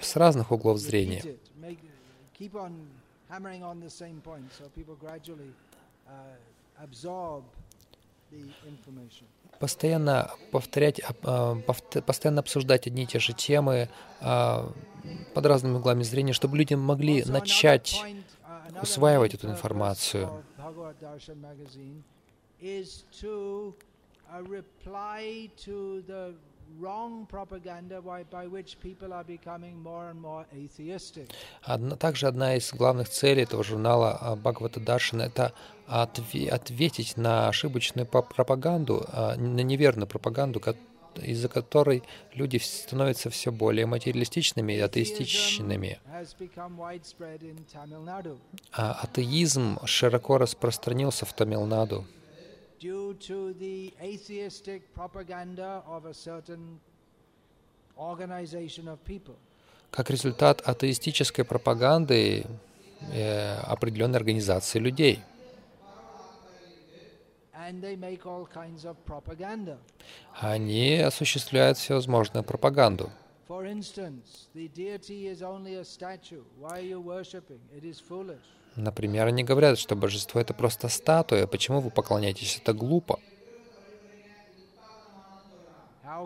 с 0.00 0.16
разных 0.16 0.50
углов 0.52 0.78
зрения. 0.78 1.22
Uh. 6.08 6.36
Постоянно 9.58 10.30
повторять, 10.52 11.00
а, 11.00 11.14
а, 11.22 11.54
повт- 11.66 12.02
постоянно 12.02 12.40
обсуждать 12.40 12.86
одни 12.86 13.04
и 13.04 13.06
те 13.06 13.18
же 13.18 13.32
темы 13.32 13.88
а, 14.20 14.70
под 15.34 15.46
разными 15.46 15.76
углами 15.76 16.02
зрения, 16.02 16.34
чтобы 16.34 16.58
люди 16.58 16.74
могли 16.74 17.24
начать 17.24 18.02
uh, 18.02 18.82
усваивать 18.82 19.34
эту 19.34 19.48
информацию. 19.48 20.44
Bhagavad 20.66 20.96
Darshan 21.00 21.38
magazine 21.40 22.02
is 22.60 23.04
to 23.20 23.72
uh, 24.34 24.42
reply 24.42 25.48
to 25.64 26.02
the 26.08 26.34
wrong 26.80 27.24
propaganda 27.26 28.00
by, 28.02 28.24
by 28.24 28.46
which 28.48 28.70
people 28.80 29.12
are 29.12 29.22
becoming 29.22 29.74
more 29.80 30.10
and 30.10 30.20
more 30.20 30.44
atheistic. 30.52 31.30
Одна- 31.62 31.94
также 31.96 32.26
одна 32.26 32.56
из 32.56 32.72
главных 32.74 33.08
целей 33.08 33.42
этого 33.44 33.62
журнала 33.62 34.18
а, 34.20 34.34
Бхагавата 34.34 34.80
Даршана— 34.80 35.22
это 35.30 35.52
отве- 35.86 36.48
ответить 36.48 37.16
на 37.16 37.48
ошибочную 37.48 38.06
пропаганду, 38.06 39.04
а, 39.12 39.36
на 39.36 39.60
неверную 39.60 40.08
пропаганду, 40.08 40.58
из-за 41.18 41.48
которой 41.48 42.02
люди 42.34 42.58
становятся 42.58 43.30
все 43.30 43.52
более 43.52 43.86
материалистичными 43.86 44.72
и 44.72 44.80
атеистичными. 44.80 46.00
А 48.72 48.92
атеизм 49.02 49.78
широко 49.84 50.38
распространился 50.38 51.26
в 51.26 51.32
Тамилнаду 51.32 52.06
как 59.90 60.10
результат 60.10 60.60
атеистической 60.60 61.44
пропаганды 61.44 62.44
э, 63.12 63.54
определенной 63.60 64.18
организации 64.18 64.78
людей. 64.78 65.20
And 65.22 65.24
they 65.24 65.24
make 65.86 66.14
all 66.18 66.34
kinds 66.36 66.44
of 66.76 67.54
propaganda. 67.54 67.55
Они 70.40 70.98
осуществляют 70.98 71.78
всевозможную 71.78 72.44
пропаганду. 72.44 73.10
Например, 78.76 79.26
они 79.26 79.44
говорят, 79.44 79.78
что 79.78 79.96
божество— 79.96 80.40
это 80.42 80.54
просто 80.54 80.88
статуя. 80.88 81.46
Почему 81.46 81.80
вы 81.80 81.90
поклоняетесь? 81.90 82.58
Это 82.62 82.72
глупо. 82.72 83.18
Uh, 86.04 86.22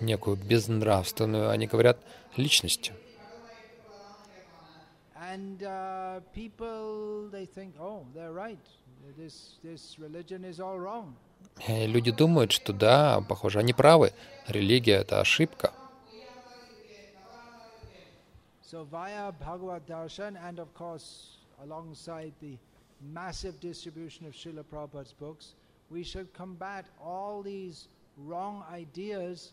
некую 0.00 0.36
безнравственную, 0.36 1.50
они 1.50 1.66
говорят, 1.66 1.98
личность? 2.36 2.92
And 5.32 5.62
uh, 5.62 6.20
people 6.34 7.30
they 7.30 7.46
think, 7.46 7.74
oh, 7.80 8.04
they're 8.14 8.34
right. 8.34 8.58
This 9.16 9.58
this 9.62 9.98
religion 9.98 10.44
is 10.44 10.60
all 10.60 10.78
wrong. 10.78 11.14
И 11.66 11.86
люди 11.86 12.10
думают, 12.10 12.52
что 12.52 12.72
да, 12.72 13.20
похоже, 13.28 13.60
они 13.60 13.72
правы. 13.72 14.12
Религия— 14.46 14.96
это 15.02 15.20
ошибка. 15.20 15.72
So 18.62 18.84
via 18.84 19.32
Bhagavad 19.32 19.86
Darshan 19.86 20.36
and 20.48 20.58
of 20.58 20.72
course 20.74 21.36
alongside 21.62 22.32
the 22.40 22.56
massive 23.12 23.60
distribution 23.60 24.26
of 24.26 24.32
Srila 24.32 24.64
Prabhupada's 24.64 25.12
books, 25.12 25.54
we 25.90 26.02
should 26.02 26.32
combat 26.32 26.86
all 26.98 27.42
these 27.42 27.88
wrong 28.16 28.64
ideas 28.70 29.52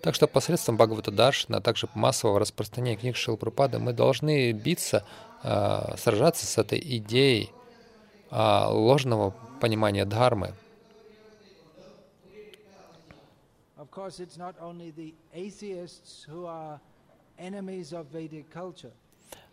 Так 0.00 0.14
что 0.14 0.26
посредством 0.26 0.76
Бхагавата 0.76 1.10
Даршана, 1.10 1.58
а 1.58 1.60
также 1.60 1.88
массового 1.94 2.40
распространения 2.40 2.96
книг 2.96 3.16
Шилпрапады 3.16 3.78
мы 3.78 3.92
должны 3.92 4.52
биться, 4.52 5.04
а, 5.42 5.96
сражаться 5.96 6.46
с 6.46 6.58
этой 6.58 6.78
идеей 6.98 7.50
а, 8.30 8.70
ложного 8.70 9.34
понимания 9.60 10.04
дхармы. 10.04 10.54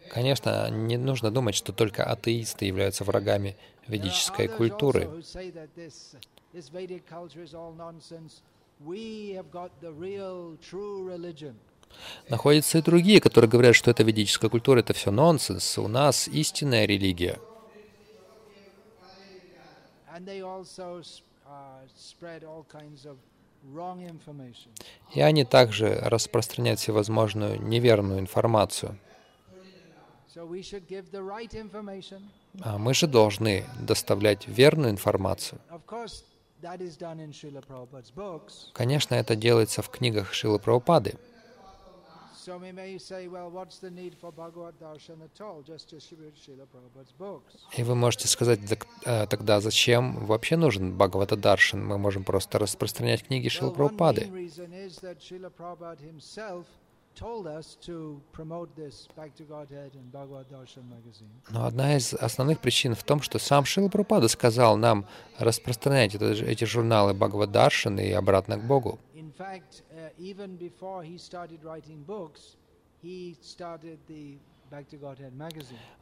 Конечно, 0.10 0.70
не 0.70 0.98
нужно 0.98 1.32
думать, 1.32 1.56
что 1.56 1.72
только 1.72 2.04
атеисты 2.04 2.66
являются 2.66 3.04
врагами 3.04 3.56
ведической 3.88 4.48
культуры. 4.48 5.10
This, 6.54 6.70
Vedic 6.70 7.06
culture 7.10 7.44
is 7.44 7.54
all 7.54 7.74
nonsense. 7.74 8.42
We 8.86 9.32
have 9.36 9.52
got 9.52 9.72
the 9.82 9.92
real, 9.92 10.58
true 10.62 11.06
religion. 11.06 11.56
Находятся 12.30 12.80
и 12.80 12.82
другие, 12.82 13.20
которые 13.20 13.50
говорят, 13.50 13.76
что 13.76 13.92
это 13.92 14.04
ведическая 14.04 14.50
культура, 14.50 14.80
это 14.80 14.94
все 14.94 15.12
нонсенс. 15.12 15.78
У 15.78 15.88
нас 15.88 16.28
истинная 16.28 16.86
религия. 16.86 17.40
Uh. 23.66 23.94
И 25.14 25.22
они 25.22 25.46
также 25.46 26.00
распространяют 26.02 26.80
всевозможную 26.80 27.62
неверную 27.62 28.20
информацию. 28.20 28.98
А 32.62 32.78
мы 32.78 32.94
же 32.94 33.08
должны 33.08 33.66
доставлять 33.80 34.48
верную 34.48 34.92
информацию. 34.92 35.62
Конечно, 38.74 39.16
это 39.16 39.36
делается 39.36 39.82
в 39.82 39.90
книгах 39.90 40.34
Шилы 40.34 40.60
Прабхупады. 40.60 41.16
И 47.78 47.84
вы 47.84 47.96
можете 47.96 48.28
сказать, 48.28 48.60
«Так, 48.68 48.88
э, 49.06 49.28
тогда 49.28 49.62
зачем 49.62 50.26
вообще 50.26 50.58
нужен 50.58 50.98
Бхагавата 50.98 51.38
Даршан? 51.38 51.86
Мы 51.86 51.98
можем 51.98 52.24
просто 52.24 52.60
распространять 52.60 53.24
книги 53.24 53.48
one 53.48 53.74
Прабхупады. 53.74 54.30
Но 61.50 61.66
одна 61.66 61.96
из 61.96 62.14
основных 62.14 62.60
причин 62.60 62.96
в 62.96 63.04
том, 63.04 63.22
что 63.22 63.40
сам 63.40 63.66
Шила 63.66 63.90
Прабхупада 63.90 64.28
сказал 64.28 64.78
нам 64.78 65.06
распространять 65.38 66.16
это 66.16 66.32
эти 66.32 66.66
журналы 66.66 67.14
Бхагават 67.14 67.52
Даршан 67.52 68.00
и 68.00 68.12
обратно 68.12 68.58
к 68.58 68.66
Богу. 68.66 69.00
Uh. 69.16 69.44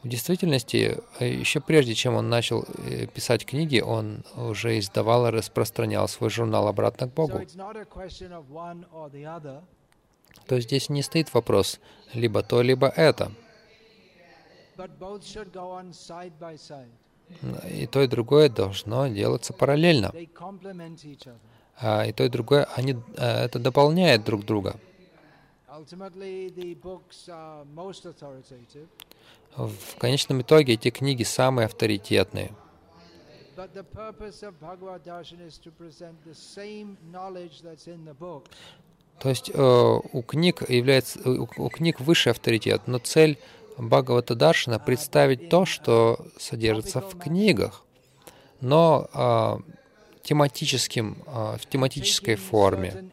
В 0.03 0.07
действительности, 0.07 0.97
э, 1.19 1.27
еще 1.27 1.59
прежде, 1.59 1.93
чем 1.93 2.15
он 2.15 2.29
начал 2.29 2.63
э, 2.63 3.05
писать 3.07 3.45
книги, 3.45 3.81
он 3.81 4.23
уже 4.35 4.79
издавал 4.79 5.27
и 5.27 5.31
распространял 5.31 6.07
свой 6.07 6.29
журнал 6.29 6.67
обратно 6.69 7.09
к 7.09 7.13
Богу. 7.13 7.41
То 10.47 10.59
здесь 10.59 10.89
не 10.89 11.01
стоит 11.01 11.33
вопрос 11.33 11.79
либо 12.13 12.43
то, 12.43 12.61
либо 12.61 12.87
это. 12.87 13.31
И 17.69 17.87
то, 17.87 18.01
и 18.01 18.07
другое 18.07 18.49
должно 18.49 19.07
делаться 19.07 19.53
параллельно. 19.53 20.11
А 21.77 22.05
и 22.05 22.11
то, 22.11 22.23
и 22.23 22.29
другое, 22.29 22.67
они, 22.75 22.95
а, 23.17 23.45
это 23.45 23.59
дополняет 23.59 24.23
друг 24.23 24.45
друга. 24.45 24.79
В 29.55 29.97
конечном 29.97 30.41
итоге 30.41 30.73
эти 30.73 30.89
книги 30.91 31.23
самые 31.23 31.65
авторитетные. 31.65 32.51
То 39.21 39.29
есть 39.29 39.51
э, 39.53 39.99
у 40.13 40.23
книг 40.23 40.67
является 40.67 41.19
у, 41.29 41.47
у 41.57 41.69
книг 41.69 41.99
высший 41.99 42.31
авторитет, 42.31 42.87
но 42.87 42.97
цель 42.97 43.37
Бхагавата 43.77 44.33
Даршина 44.33 44.79
представить 44.79 45.47
то, 45.47 45.65
что 45.65 46.25
содержится 46.39 47.01
в 47.01 47.19
книгах, 47.19 47.83
но 48.61 49.07
э, 49.13 49.57
тематическим, 50.23 51.17
э, 51.27 51.57
в 51.57 51.65
тематической 51.69 52.35
форме. 52.35 53.11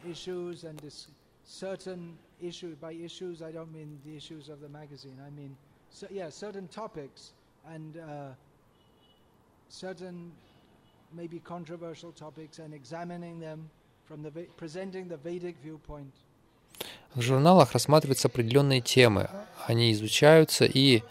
certain 9.71 10.31
maybe 11.13 11.39
controversial 11.39 12.11
topics 12.11 12.57
and 12.57 12.73
examining 12.73 13.39
them 13.39 13.69
В 17.15 17.21
журналах 17.21 17.71
рассматриваются 17.73 18.27
определенные 18.27 18.81
темы. 18.81 19.29
Они 19.67 19.91
изучаются 19.91 20.65
и 20.65 21.03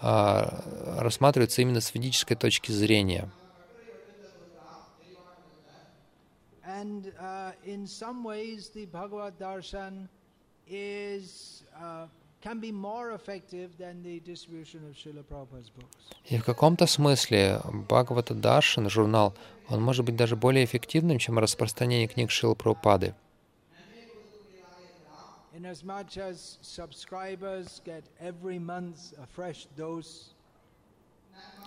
а, 0.00 0.62
рассматриваются 0.98 1.62
именно 1.62 1.80
с 1.80 1.94
ведической 1.94 2.36
точки 2.36 2.72
зрения. 2.72 3.28
And 6.66 7.12
uh, 7.18 7.52
in 7.64 7.86
some 7.86 8.22
ways, 8.22 8.68
the 8.68 8.84
Bhagavad 8.86 9.38
Darshan 9.38 10.08
is 10.68 11.62
uh, 11.80 12.06
и 16.28 16.38
в 16.38 16.44
каком-то 16.44 16.86
смысле 16.86 17.60
Бхагавата 17.64 18.34
Даршан, 18.34 18.88
журнал, 18.88 19.34
он 19.68 19.82
может 19.82 20.04
быть 20.04 20.16
даже 20.16 20.36
более 20.36 20.64
эффективным, 20.64 21.18
чем 21.18 21.38
распространение 21.38 22.08
книг 22.08 22.30
Шилы 22.30 22.54
Прабхупады. 22.54 23.14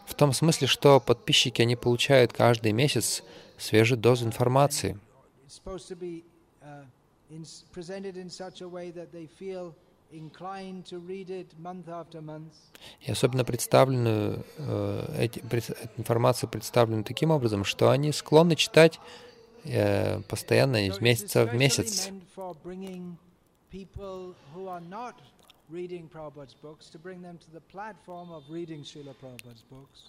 В 0.05 0.13
том 0.15 0.33
смысле, 0.33 0.67
что 0.67 0.99
подписчики, 0.99 1.61
они 1.61 1.75
получают 1.75 2.33
каждый 2.33 2.71
месяц 2.71 3.23
свежий 3.57 3.97
доз 3.97 4.23
информации 4.23 4.99
и 13.01 13.11
особенно 13.11 13.43
представленную, 13.43 14.43
э, 14.57 15.15
эти, 15.19 15.39
информацию 15.97 16.49
представлена 16.49 17.03
таким 17.03 17.31
образом, 17.31 17.63
что 17.63 17.89
они 17.89 18.11
склонны 18.11 18.55
читать 18.55 18.99
э, 19.63 20.21
постоянно 20.21 20.87
из 20.87 20.99
месяца 20.99 21.45
в 21.45 21.53
месяц. 21.53 22.09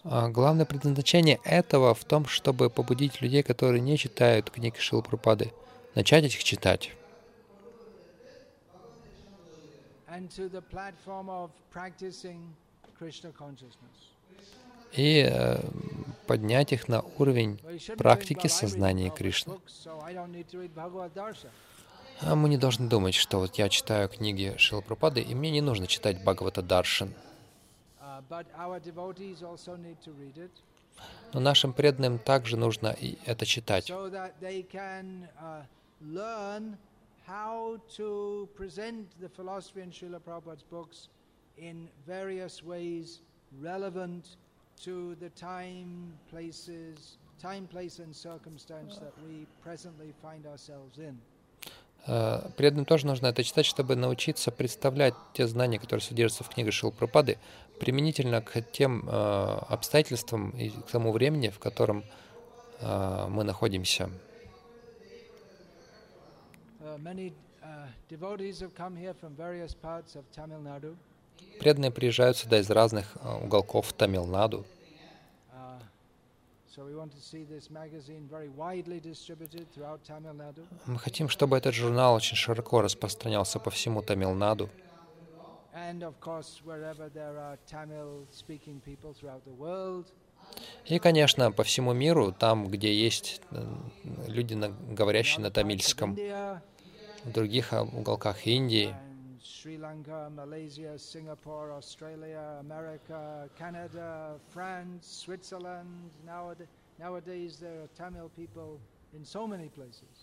А 0.04 0.28
главное 0.28 0.64
предназначение 0.64 1.38
этого 1.44 1.94
в 1.94 2.04
том, 2.04 2.26
чтобы 2.26 2.70
побудить 2.70 3.20
людей, 3.20 3.42
которые 3.42 3.80
не 3.80 3.98
читают 3.98 4.50
книги 4.50 4.78
Шилы 4.78 5.02
Прабхупады, 5.02 5.52
начать 5.94 6.24
их 6.24 6.42
читать. 6.42 6.92
И 14.92 15.24
э, 15.30 15.60
поднять 16.26 16.72
их 16.72 16.88
на 16.88 17.02
уровень 17.18 17.60
практики 17.96 18.48
сознания 18.48 19.10
Кришны. 19.10 19.54
А 22.22 22.34
мы 22.34 22.48
не 22.48 22.58
должны 22.58 22.88
думать, 22.88 23.14
что 23.14 23.38
вот 23.38 23.54
я 23.54 23.68
читаю 23.68 24.08
книги 24.08 24.54
Шилапрапады, 24.58 25.20
и 25.22 25.34
мне 25.34 25.50
не 25.50 25.60
нужно 25.60 25.86
читать 25.86 26.22
Бхагавата 26.22 26.62
Даршин. 26.62 27.14
Но 31.32 31.40
нашим 31.40 31.72
преданным 31.72 32.18
также 32.18 32.56
нужно 32.56 32.88
и 32.88 33.16
это 33.24 33.46
читать, 33.46 33.90
how 37.30 37.78
to 37.96 38.48
present 38.56 39.06
the 39.20 39.28
philosophy 39.28 39.80
in 39.86 39.90
Srila 39.90 40.20
Prabhupada's 40.20 40.64
books 40.76 41.08
in 41.56 41.88
various 42.06 42.62
ways 42.64 43.20
relevant 43.60 44.24
to 44.84 45.14
the 45.22 45.30
time, 45.30 46.12
places, 46.32 47.18
time, 47.38 47.66
place 47.74 47.98
and 48.04 48.14
circumstance 48.14 48.98
that 48.98 49.14
we 49.26 49.46
presently 49.62 50.12
find 50.22 50.46
ourselves 50.46 50.98
in. 50.98 51.16
Преданным 52.56 52.86
тоже 52.86 53.06
нужно 53.06 53.26
это 53.26 53.44
читать, 53.44 53.66
чтобы 53.66 53.94
научиться 53.94 54.50
представлять 54.50 55.14
те 55.34 55.46
знания, 55.46 55.78
которые 55.78 56.02
содержатся 56.02 56.44
в 56.44 56.48
книге 56.48 56.70
Шилпрапады, 56.70 57.38
применительно 57.78 58.40
к 58.40 58.62
тем 58.72 59.06
э, 59.06 59.58
обстоятельствам 59.68 60.50
и 60.50 60.70
к 60.70 60.86
тому 60.90 61.12
времени, 61.12 61.50
в 61.50 61.58
котором 61.58 62.02
э, 62.80 63.26
мы 63.28 63.44
находимся. 63.44 64.08
Преданные 71.58 71.90
приезжают 71.90 72.36
сюда 72.36 72.58
из 72.58 72.70
разных 72.70 73.16
uh, 73.16 73.44
уголков 73.44 73.92
Тамилнаду. 73.92 74.64
Uh, 75.52 75.80
Мы 80.86 80.98
хотим, 80.98 81.28
чтобы 81.28 81.56
этот 81.56 81.74
журнал 81.74 82.14
очень 82.14 82.36
широко 82.36 82.82
распространялся 82.82 83.58
по 83.58 83.70
всему 83.70 84.02
Тамилнаду. 84.02 84.68
И, 90.86 90.98
конечно, 90.98 91.52
по 91.52 91.62
всему 91.62 91.92
миру, 91.92 92.32
там, 92.32 92.68
где 92.68 92.92
есть 92.92 93.40
э, 93.50 93.64
люди, 94.26 94.54
говорящие 94.92 95.42
на 95.42 95.50
тамильском, 95.50 96.16
в 97.24 97.32
других 97.32 97.72
уголках 97.72 98.46
Индии. 98.46 98.94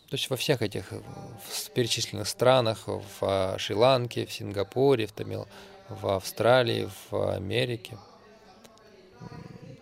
То 0.09 0.15
есть 0.15 0.29
во 0.29 0.37
всех 0.37 0.61
этих 0.61 0.93
перечисленных 1.75 2.27
странах, 2.27 2.87
в 2.87 3.57
Шри-Ланке, 3.57 4.25
в 4.25 4.31
Сингапуре, 4.31 5.07
в, 5.07 5.11
Тамил, 5.11 5.47
в 5.89 6.07
Австралии, 6.07 6.89
в 7.09 7.35
Америке, 7.35 7.97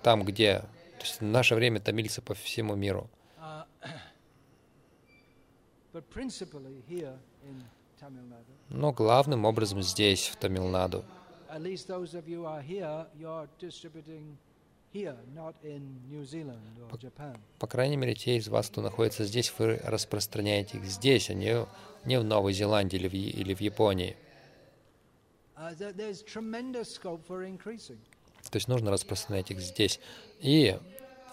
там, 0.02 0.24
где 0.24 0.60
то 0.60 1.02
есть 1.02 1.20
в 1.20 1.24
наше 1.24 1.56
время 1.56 1.80
тамильцы 1.80 2.22
по 2.22 2.34
всему 2.34 2.76
миру. 2.76 3.10
Но 8.70 8.92
главным 8.92 9.46
образом 9.46 9.82
здесь, 9.82 10.28
в 10.28 10.36
Тамилнаду. 10.36 11.06
По, 16.90 16.98
по 17.60 17.68
крайней 17.68 17.98
мере, 17.98 18.16
те 18.16 18.38
из 18.38 18.48
вас, 18.48 18.70
кто 18.70 18.82
находится 18.82 19.26
здесь, 19.26 19.54
вы 19.58 19.78
распространяете 19.84 20.78
их 20.78 20.86
здесь, 20.86 21.30
а 21.30 21.34
не, 21.34 21.66
не 22.06 22.20
в 22.20 22.24
Новой 22.24 22.54
Зеландии 22.54 22.98
или 22.98 23.08
в, 23.08 23.14
или 23.14 23.54
в 23.54 23.62
Японии. 23.62 24.16
Uh, 25.58 25.74
То 28.52 28.56
есть 28.56 28.68
нужно 28.68 28.92
распространять 28.92 29.52
их 29.52 29.60
здесь. 29.62 30.00
И 30.40 30.78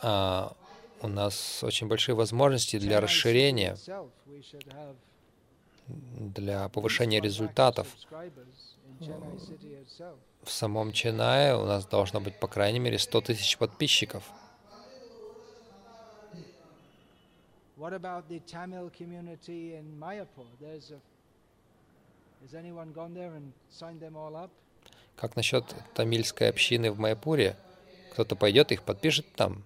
а, 0.00 0.56
у 1.02 1.08
нас 1.08 1.62
очень 1.62 1.88
большие 1.88 2.14
возможности 2.14 2.78
для 2.78 3.00
расширения, 3.00 3.76
для 5.88 6.68
повышения 6.68 7.20
результатов. 7.20 7.88
В 10.42 10.50
самом 10.50 10.92
Ченае 10.92 11.56
у 11.56 11.64
нас 11.64 11.86
должно 11.86 12.20
быть, 12.20 12.38
по 12.38 12.48
крайней 12.48 12.78
мере, 12.78 12.98
100 12.98 13.20
тысяч 13.22 13.58
подписчиков. 13.58 14.24
Как 25.16 25.36
насчет 25.36 25.64
тамильской 25.94 26.48
общины 26.48 26.90
в 26.90 26.98
Майяпуре? 26.98 27.56
Кто-то 28.12 28.36
пойдет 28.36 28.72
их 28.72 28.82
подпишет 28.82 29.26
там? 29.34 29.64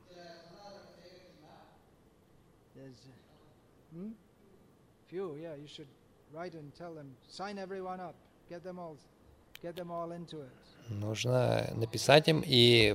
Few, 5.16 5.36
yeah, 5.42 5.54
you 5.62 5.68
should 5.74 5.90
write 6.34 6.54
and 6.60 6.66
tell 6.80 6.92
them, 7.00 7.08
sign 7.28 7.56
everyone 7.66 8.00
up, 8.08 8.14
get 8.52 8.62
them 8.68 8.78
all, 8.78 8.96
get 9.62 9.74
them 9.80 9.90
all 9.90 10.10
into 10.12 10.36
it. 10.46 10.52
Нужно 10.88 11.66
написать 11.74 12.28
им 12.28 12.42
и 12.46 12.94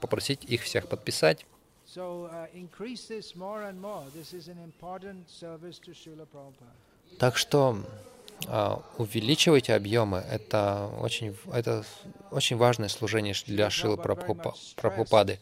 попросить 0.00 0.44
их 0.44 0.62
всех 0.62 0.88
подписать. 0.88 1.46
So 1.86 2.28
uh, 2.30 2.48
increase 2.54 3.06
this 3.08 3.36
more 3.36 3.62
and 3.62 3.80
more. 3.80 4.02
This 4.14 4.32
is 4.34 4.48
an 4.48 4.58
important 4.58 5.28
service 5.28 5.78
to 5.84 5.92
Srila 5.92 6.26
Prabhupada. 6.26 6.72
Так 7.18 7.36
что 7.36 7.78
а, 8.46 8.82
увеличивайте 8.98 9.74
объемы. 9.74 10.18
Это 10.18 10.90
очень, 11.00 11.34
это 11.52 11.84
очень 12.30 12.56
важное 12.56 12.88
служение 12.88 13.34
для 13.46 13.70
Шилы 13.70 13.96
Прабхупа- 13.96 14.54
Прабхупады. 14.76 15.38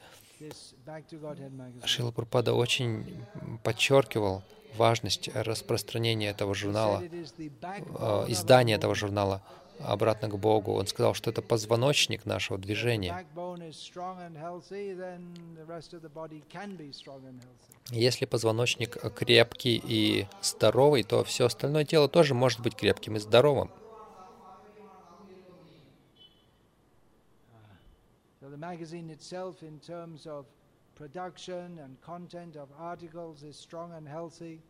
Шила 1.84 2.10
Прабхупада 2.12 2.54
очень 2.54 3.24
подчеркивал 3.64 4.42
важность 4.74 5.28
распространения 5.34 6.30
этого 6.30 6.54
журнала, 6.54 7.02
of 7.02 8.30
издания 8.30 8.74
этого 8.74 8.94
журнала 8.94 9.42
обратно 9.78 10.28
к 10.28 10.38
Богу. 10.38 10.72
Он 10.72 10.86
сказал, 10.86 11.14
что 11.14 11.30
это 11.30 11.42
позвоночник 11.42 12.24
нашего 12.24 12.58
движения. 12.58 13.24
Если 17.90 18.24
позвоночник 18.24 19.14
крепкий 19.14 19.82
и 19.84 20.26
здоровый, 20.42 21.02
то 21.02 21.24
все 21.24 21.46
остальное 21.46 21.84
тело 21.84 22.08
тоже 22.08 22.34
может 22.34 22.60
быть 22.60 22.74
крепким 22.74 23.16
и 23.16 23.18
здоровым. 23.18 23.70
The 28.40 28.56
magazine 28.56 29.10
production 30.97 31.78
and 31.78 32.01
content 32.01 32.57
of 32.57 32.68
articles, 32.78 33.42
is 33.42 33.57
strong 33.57 33.92
and 33.92 34.09
healthy. 34.09 34.61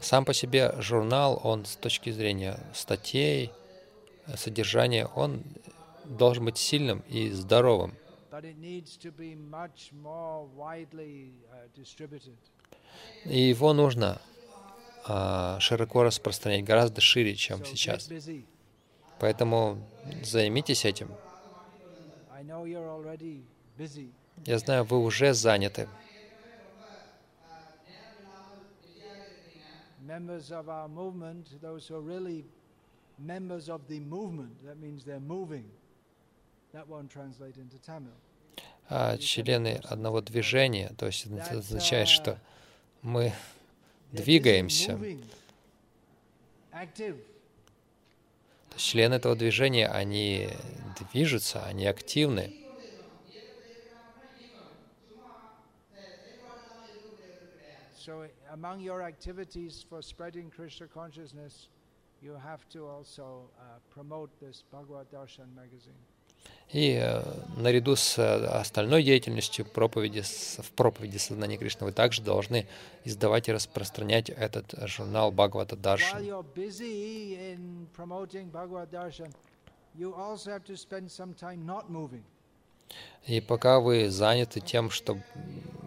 Сам 0.00 0.24
по 0.24 0.32
себе 0.32 0.72
журнал, 0.78 1.40
он 1.42 1.64
с 1.64 1.76
точки 1.76 2.10
зрения 2.10 2.58
статей, 2.72 3.50
э, 4.26 4.36
содержания, 4.36 5.06
он 5.06 5.42
должен 6.04 6.44
быть 6.44 6.58
сильным 6.58 7.00
и 7.08 7.30
здоровым. 7.30 7.94
И 13.24 13.38
его 13.40 13.72
нужно 13.72 14.20
а, 15.06 15.58
широко 15.60 16.02
распространять, 16.02 16.64
гораздо 16.64 17.00
шире, 17.00 17.34
чем 17.34 17.64
сейчас. 17.64 18.08
Поэтому 19.18 19.78
займитесь 20.22 20.84
этим. 20.84 21.10
Я 24.46 24.58
знаю, 24.58 24.84
вы 24.84 24.98
уже 24.98 25.32
заняты. 25.34 25.88
Members 30.06 30.50
of 30.50 30.68
our 30.68 30.86
movement, 30.86 31.46
those 31.60 31.88
who 31.88 31.96
are 31.96 32.00
really 32.00 32.44
members 33.18 33.68
of 33.68 33.80
the 33.88 34.00
movement, 34.00 34.52
that 34.64 34.78
means 34.78 35.02
they're 35.04 35.18
moving. 35.18 35.64
That 36.72 36.86
won't 36.88 37.10
translate 37.10 37.56
into 37.56 37.78
Tamil. 37.84 38.12
А 38.90 39.16
члены 39.16 39.80
одного 39.84 40.20
движения, 40.20 40.92
то 40.98 41.06
есть 41.06 41.26
это 41.26 41.58
означает, 41.58 42.08
что 42.08 42.38
мы 43.00 43.32
двигаемся. 44.12 44.98
члены 48.76 49.14
этого 49.14 49.36
движения, 49.36 49.88
они 49.88 50.50
движутся, 51.12 51.64
они 51.64 51.86
активны. 51.86 52.63
So, 58.04 58.26
among 58.52 58.80
your 58.80 59.00
activities 59.02 59.82
for 59.88 60.02
spreading 60.02 60.50
Krishna 60.50 60.86
consciousness, 60.88 61.68
you 62.20 62.34
have 62.34 62.68
to 62.74 62.86
also 62.86 63.48
uh, 63.58 63.78
promote 63.94 64.28
this 64.40 64.62
Bhagavad 64.70 65.06
Darshan 65.10 65.48
magazine. 65.54 65.96
И 66.70 66.98
э, 67.00 67.22
наряду 67.56 67.96
с 67.96 68.18
э, 68.18 68.46
остальной 68.46 69.02
деятельностью 69.02 69.64
проповеди, 69.64 70.20
с- 70.20 70.58
в 70.62 70.70
проповеди 70.72 71.16
сознания 71.16 71.56
Кришны 71.56 71.86
вы 71.86 71.92
также 71.92 72.20
должны 72.20 72.66
издавать 73.04 73.48
и 73.48 73.52
распространять 73.52 74.28
этот 74.28 74.74
э, 74.74 74.86
журнал 74.86 75.32
Бхагавата 75.32 75.74
Даршан. 75.76 76.22
you're 76.22 76.44
busy 76.54 77.36
in 77.54 77.86
promoting 77.96 78.50
Bhagavad 78.50 78.90
Darshan, 78.90 79.32
you 79.94 80.14
also 80.14 80.50
have 80.50 80.64
to 80.64 80.76
spend 80.76 81.10
some 81.10 81.32
time 81.32 81.64
not 81.64 81.88
moving. 81.88 82.22
И 83.26 83.40
пока 83.40 83.80
вы 83.80 84.10
заняты 84.10 84.60
тем, 84.60 84.90
чтобы 84.90 85.22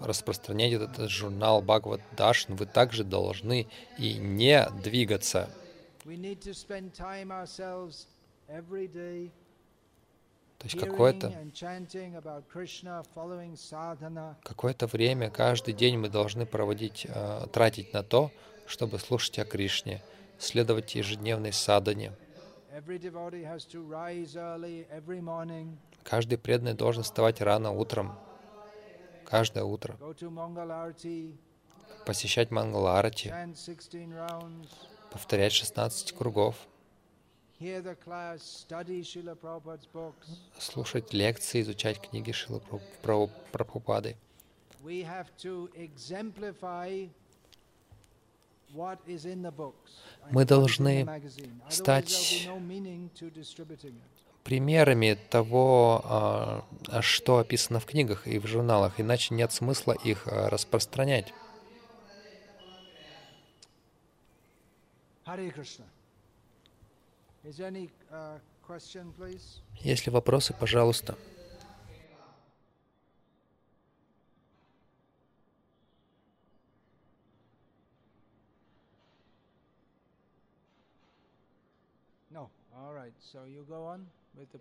распространять 0.01 0.73
этот 0.73 1.09
журнал 1.09 1.61
Бхагават 1.61 2.01
Даршан, 2.15 2.55
вы 2.55 2.65
также 2.65 3.03
должны 3.03 3.67
и 3.97 4.15
не 4.15 4.67
двигаться. 4.83 5.49
То 10.57 10.65
есть 10.65 10.79
какое-то 10.79 11.31
какое-то 14.43 14.87
время 14.87 15.29
каждый 15.29 15.73
день 15.75 15.97
мы 15.99 16.09
должны 16.09 16.47
проводить, 16.47 17.05
э, 17.07 17.45
тратить 17.53 17.93
на 17.93 18.01
то, 18.01 18.31
чтобы 18.65 18.97
слушать 18.97 19.37
о 19.37 19.45
Кришне, 19.45 20.01
следовать 20.39 20.95
ежедневной 20.95 21.53
садане. 21.53 22.13
Каждый 26.03 26.37
преданный 26.37 26.73
должен 26.73 27.03
вставать 27.03 27.41
рано 27.41 27.71
утром, 27.71 28.17
каждое 29.25 29.63
утро, 29.63 29.97
посещать 32.05 32.51
Мангаларати, 32.51 33.29
chant 33.29 33.55
16 33.55 33.93
rounds, 34.13 34.69
повторять 35.11 35.51
16 35.53 36.11
кругов, 36.13 36.55
слушать 40.59 41.13
лекции, 41.13 41.61
изучать 41.61 41.99
книги 41.99 42.31
Праб- 43.03 43.31
Прабхупады. 43.51 44.15
We 44.83 45.01
have 45.03 45.27
to 45.39 45.69
exemplify 45.75 45.89
what 45.89 46.15
is 46.15 46.15
in 46.21 46.25
the 46.53 46.55
books. 47.01 47.15
and 48.66 48.66
Мы 50.31 50.45
должны 50.45 51.07
стать 51.69 52.49
примерами 54.43 55.17
того, 55.29 56.01
а, 56.05 56.65
а, 56.87 57.01
что 57.01 57.39
описано 57.39 57.81
в 57.81 57.85
книгах 57.85 58.27
и 58.27 58.39
в 58.39 58.47
журналах, 58.47 58.99
иначе 58.99 59.33
нет 59.33 59.51
смысла 59.51 59.91
их 59.91 60.25
а, 60.27 60.49
распространять. 60.49 61.33
Uh? 65.25 65.51
Если 69.81 70.09
вопросы, 70.09 70.53
пожалуйста. 70.53 71.17
All 82.87 82.93
right. 82.93 83.11
So 83.19 83.39
you 83.43 83.65
go 83.67 83.83
on 83.83 84.05
with 84.33 84.49
the 84.49 84.55